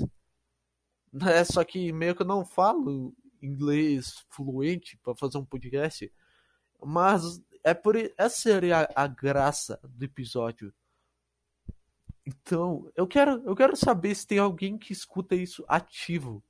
É, 1.26 1.44
só 1.44 1.62
que 1.64 1.92
meio 1.92 2.14
que 2.14 2.22
eu 2.22 2.26
não 2.26 2.44
falo 2.44 3.14
inglês 3.42 4.24
fluente 4.30 4.96
para 5.02 5.14
fazer 5.16 5.38
um 5.38 5.44
podcast. 5.44 6.10
Mas 6.84 7.40
é 7.64 7.74
por 7.74 7.96
essa 7.96 8.30
seria 8.30 8.88
a, 8.94 9.04
a 9.04 9.06
graça 9.06 9.78
do 9.82 10.04
episódio. 10.04 10.72
Então, 12.26 12.90
eu 12.96 13.06
quero, 13.06 13.42
eu 13.44 13.54
quero 13.56 13.76
saber 13.76 14.14
se 14.14 14.26
tem 14.26 14.38
alguém 14.38 14.78
que 14.78 14.92
escuta 14.92 15.34
isso 15.34 15.64
ativo 15.68 16.42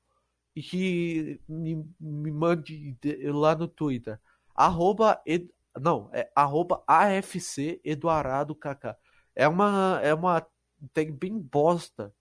e 0.55 0.63
que 0.63 1.41
me, 1.49 1.87
me 1.99 2.31
mande 2.31 2.97
lá 3.25 3.55
no 3.55 3.67
Twitter. 3.67 4.21
Arroba 4.55 5.21
ed, 5.25 5.49
não, 5.81 6.11
é 6.13 6.31
arroba 6.35 6.83
AFC 6.87 7.81
Eduardo 7.83 8.55
KK. 8.55 8.97
É 9.35 9.49
uma, 9.49 9.99
é 10.03 10.13
uma 10.13 10.47
tag 10.93 11.11
bem 11.13 11.39
bosta 11.39 12.15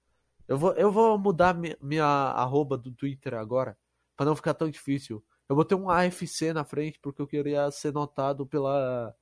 eu 0.51 0.57
vou, 0.57 0.73
eu 0.73 0.91
vou 0.91 1.17
mudar 1.17 1.53
minha, 1.53 1.77
minha 1.81 2.03
arroba 2.03 2.77
do 2.77 2.91
Twitter 2.91 3.33
agora, 3.35 3.77
para 4.17 4.25
não 4.25 4.35
ficar 4.35 4.53
tão 4.53 4.69
difícil. 4.69 5.23
Eu 5.47 5.55
vou 5.55 5.63
ter 5.63 5.75
um 5.75 5.89
AFC 5.89 6.51
na 6.51 6.65
frente 6.65 6.99
porque 7.01 7.21
eu 7.21 7.27
queria 7.27 7.71
ser 7.71 7.93
notado 7.93 8.45
pela, 8.45 9.15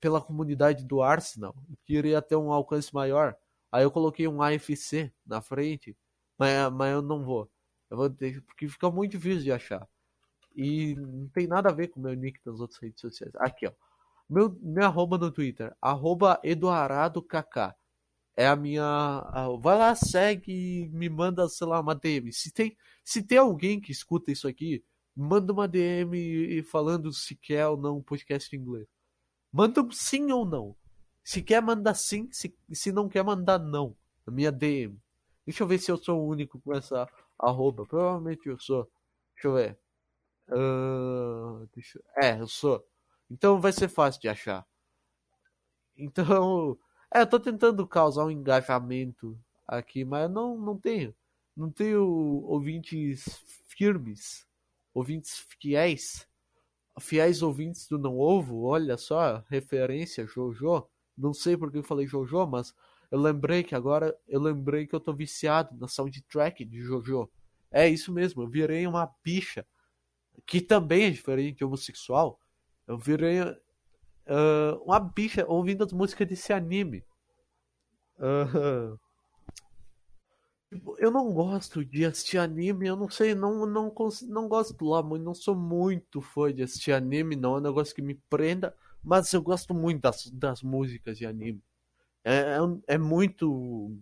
pela 0.00 0.20
comunidade 0.20 0.84
do 0.84 1.00
Arsenal. 1.00 1.54
Eu 1.70 1.76
queria 1.84 2.20
ter 2.20 2.34
um 2.34 2.50
alcance 2.50 2.92
maior. 2.92 3.36
Aí 3.74 3.82
eu 3.82 3.90
coloquei 3.90 4.28
um 4.28 4.40
AFC 4.40 5.12
na 5.26 5.42
frente, 5.42 5.96
mas, 6.38 6.72
mas 6.72 6.92
eu 6.92 7.02
não 7.02 7.24
vou. 7.24 7.50
Eu 7.90 7.96
vou 7.96 8.08
ter, 8.08 8.40
porque 8.42 8.68
fica 8.68 8.88
muito 8.88 9.12
difícil 9.12 9.42
de 9.42 9.50
achar. 9.50 9.88
E 10.54 10.94
não 10.94 11.28
tem 11.30 11.48
nada 11.48 11.70
a 11.70 11.72
ver 11.72 11.88
com 11.88 11.98
o 11.98 12.02
meu 12.04 12.14
nick 12.14 12.38
nas 12.46 12.60
outras 12.60 12.78
redes 12.80 13.00
sociais. 13.00 13.32
Aqui, 13.34 13.66
ó. 13.66 13.72
Meu, 14.30 14.56
minha 14.62 14.86
arroba 14.86 15.18
no 15.18 15.28
Twitter, 15.32 15.74
arroba 15.82 16.40
EduardoKK 16.44 17.74
é 18.36 18.46
a 18.46 18.54
minha. 18.54 19.20
vai 19.60 19.76
lá, 19.76 19.92
segue, 19.96 20.88
me 20.92 21.08
manda, 21.08 21.48
sei 21.48 21.66
lá, 21.66 21.80
uma 21.80 21.96
DM. 21.96 22.32
Se 22.32 22.52
tem, 22.52 22.76
se 23.04 23.24
tem 23.24 23.38
alguém 23.38 23.80
que 23.80 23.90
escuta 23.90 24.30
isso 24.30 24.46
aqui, 24.46 24.84
manda 25.16 25.52
uma 25.52 25.66
DM 25.66 26.62
falando 26.62 27.12
se 27.12 27.34
quer 27.34 27.66
ou 27.66 27.76
não 27.76 27.98
um 27.98 28.02
podcast 28.02 28.54
em 28.54 28.60
inglês. 28.60 28.86
Manda 29.52 29.84
sim 29.90 30.30
ou 30.30 30.46
não. 30.46 30.76
Se 31.24 31.42
quer, 31.42 31.62
manda 31.62 31.94
sim. 31.94 32.28
Se, 32.30 32.54
se 32.70 32.92
não 32.92 33.08
quer, 33.08 33.24
manda 33.24 33.58
não. 33.58 33.96
Minha 34.26 34.52
DM. 34.52 35.00
Deixa 35.46 35.62
eu 35.62 35.66
ver 35.66 35.78
se 35.78 35.90
eu 35.90 35.96
sou 35.96 36.20
o 36.20 36.28
único 36.28 36.60
com 36.60 36.74
essa 36.74 37.08
arroba. 37.38 37.86
Provavelmente 37.86 38.46
eu 38.46 38.58
sou. 38.58 38.88
Deixa 39.34 39.48
eu 39.48 39.54
ver. 39.54 39.78
Uh, 40.48 41.66
deixa... 41.74 42.02
É, 42.16 42.38
eu 42.38 42.46
sou. 42.46 42.86
Então 43.30 43.58
vai 43.58 43.72
ser 43.72 43.88
fácil 43.88 44.20
de 44.20 44.28
achar. 44.28 44.66
Então, 45.96 46.78
é, 47.12 47.22
eu 47.22 47.26
tô 47.26 47.40
tentando 47.40 47.86
causar 47.86 48.24
um 48.24 48.30
engajamento 48.30 49.38
aqui, 49.66 50.04
mas 50.04 50.30
não, 50.30 50.58
não 50.58 50.78
tenho. 50.78 51.14
Não 51.56 51.70
tenho 51.70 52.04
ouvintes 52.44 53.24
firmes, 53.68 54.46
ouvintes 54.92 55.46
fiéis, 55.60 56.28
fiéis 57.00 57.42
ouvintes 57.42 57.88
do 57.88 57.96
Não 57.98 58.18
Ovo. 58.18 58.64
Olha 58.64 58.96
só, 58.96 59.42
referência, 59.48 60.26
Jojo. 60.26 60.86
Não 61.16 61.32
sei 61.32 61.56
porque 61.56 61.78
eu 61.78 61.82
falei 61.82 62.06
Jojo, 62.06 62.46
mas 62.46 62.74
eu 63.10 63.20
lembrei 63.20 63.62
que 63.62 63.74
agora 63.74 64.16
eu 64.26 64.40
lembrei 64.40 64.86
que 64.86 64.94
eu 64.94 65.00
tô 65.00 65.12
viciado 65.12 65.76
na 65.78 65.88
soundtrack 65.88 66.64
de 66.64 66.80
Jojo. 66.80 67.30
É 67.70 67.88
isso 67.88 68.12
mesmo, 68.12 68.42
eu 68.42 68.48
virei 68.48 68.86
uma 68.86 69.10
bicha, 69.22 69.66
que 70.46 70.60
também 70.60 71.04
é 71.04 71.10
diferente 71.10 71.58
de 71.58 71.64
homossexual. 71.64 72.38
Eu 72.86 72.98
virei 72.98 73.40
uh, 73.42 74.82
uma 74.84 75.00
bicha 75.00 75.44
ouvindo 75.48 75.84
as 75.84 75.92
músicas 75.92 76.28
desse 76.28 76.52
anime. 76.52 77.04
Uh, 78.18 78.98
eu 80.98 81.10
não 81.10 81.32
gosto 81.32 81.84
de 81.84 82.04
assistir 82.04 82.38
anime, 82.38 82.86
eu 82.86 82.96
não 82.96 83.08
sei, 83.08 83.34
não, 83.34 83.66
não, 83.66 83.92
não 84.28 84.48
gosto 84.48 84.84
lá 84.84 85.02
não 85.02 85.34
sou 85.34 85.54
muito 85.54 86.20
fã 86.20 86.52
de 86.52 86.62
assistir 86.62 86.92
anime, 86.92 87.36
não 87.36 87.54
é 87.54 87.58
um 87.58 87.62
negócio 87.62 87.94
que 87.94 88.02
me 88.02 88.14
prenda, 88.28 88.74
mas 89.04 89.32
eu 89.32 89.42
gosto 89.42 89.74
muito 89.74 90.02
das, 90.02 90.30
das 90.30 90.62
músicas 90.62 91.18
de 91.18 91.26
anime. 91.26 91.62
É, 92.24 92.56
é, 92.56 92.94
é 92.94 92.98
muito. 92.98 93.96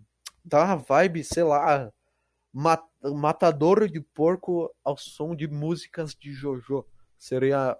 dá 0.45 0.65
uma 0.65 0.77
vibe, 0.77 1.25
sei 1.25 1.43
lá, 1.43 1.93
mat, 2.53 2.83
matador 3.03 3.89
de 3.89 4.01
porco 4.01 4.73
ao 4.85 4.97
som 4.97 5.35
de 5.35 5.49
músicas 5.49 6.15
de 6.15 6.33
JoJo. 6.33 6.87
Seria 7.19 7.77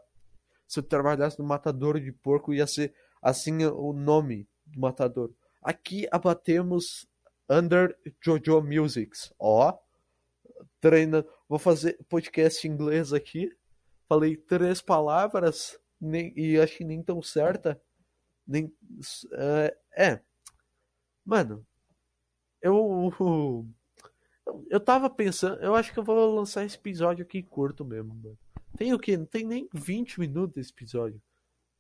se 0.73 0.79
eu 0.79 0.83
trabalhasse 0.83 1.39
no 1.39 1.45
matador 1.45 2.01
de 2.01 2.11
porco, 2.11 2.55
ia 2.55 2.67
ser 2.67 2.95
assim 3.21 3.63
o 3.67 3.93
nome 3.93 4.49
do 4.65 4.81
matador. 4.81 5.31
Aqui 5.63 6.09
abatemos 6.11 7.07
Under 7.49 7.95
Jojo 8.21 8.63
Musics. 8.63 9.35
Ó, 9.39 9.79
treina. 10.81 11.27
Vou 11.47 11.59
fazer 11.59 11.99
podcast 12.09 12.67
em 12.67 12.71
inglês 12.71 13.13
aqui. 13.13 13.55
Falei 14.09 14.35
três 14.35 14.81
palavras 14.81 15.79
nem, 16.03 16.33
e 16.37 16.59
acho 16.59 16.79
que 16.79 16.85
nem 16.85 17.03
tão 17.03 17.23
certa. 17.23 17.81
Nem, 18.47 18.67
uh, 18.67 19.77
é. 19.97 20.21
Mano, 21.25 21.65
eu. 22.61 23.67
Eu 24.69 24.81
tava 24.81 25.09
pensando. 25.09 25.61
Eu 25.63 25.75
acho 25.77 25.93
que 25.93 25.99
eu 25.99 26.05
vou 26.05 26.35
lançar 26.35 26.65
esse 26.65 26.77
episódio 26.77 27.25
aqui 27.25 27.43
curto 27.43 27.85
mesmo, 27.85 28.15
mano. 28.15 28.39
Tem 28.77 28.93
o 28.93 28.99
quê? 28.99 29.17
Não 29.17 29.27
tem 29.27 29.45
nem 29.45 29.69
20 29.73 30.19
minutos 30.19 30.57
esse 30.57 30.73
episódio. 30.73 31.23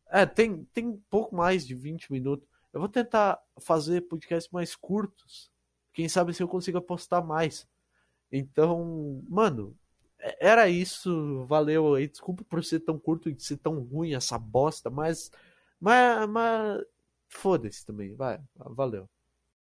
É, 0.09 0.25
tem, 0.25 0.65
tem 0.67 0.97
pouco 1.11 1.35
mais 1.35 1.67
de 1.67 1.75
20 1.75 2.13
minutos. 2.13 2.47
Eu 2.73 2.79
vou 2.81 2.89
tentar 2.89 3.43
fazer 3.61 4.03
podcasts 4.03 4.53
mais 4.53 4.77
curtos. 4.77 5.51
Quem 5.93 6.09
sabe 6.09 6.33
se 6.33 6.43
eu 6.43 6.49
consigo 6.49 6.81
postar 6.81 7.23
mais. 7.23 7.67
Então, 8.31 9.23
mano, 9.29 9.77
era 10.41 10.69
isso. 10.69 11.45
Valeu 11.47 11.95
aí. 11.95 12.09
Desculpa 12.09 12.45
por 12.45 12.65
ser 12.65 12.81
tão 12.81 12.99
curto 12.99 13.29
e 13.29 13.39
ser 13.41 13.59
tão 13.59 13.81
ruim 13.81 14.15
essa 14.15 14.39
bosta, 14.39 14.91
mas. 14.91 15.31
Mas. 15.81 16.29
mas 16.29 16.83
foda-se 17.29 17.85
também. 17.85 18.15
Vai. 18.15 18.41
Valeu. 18.57 19.09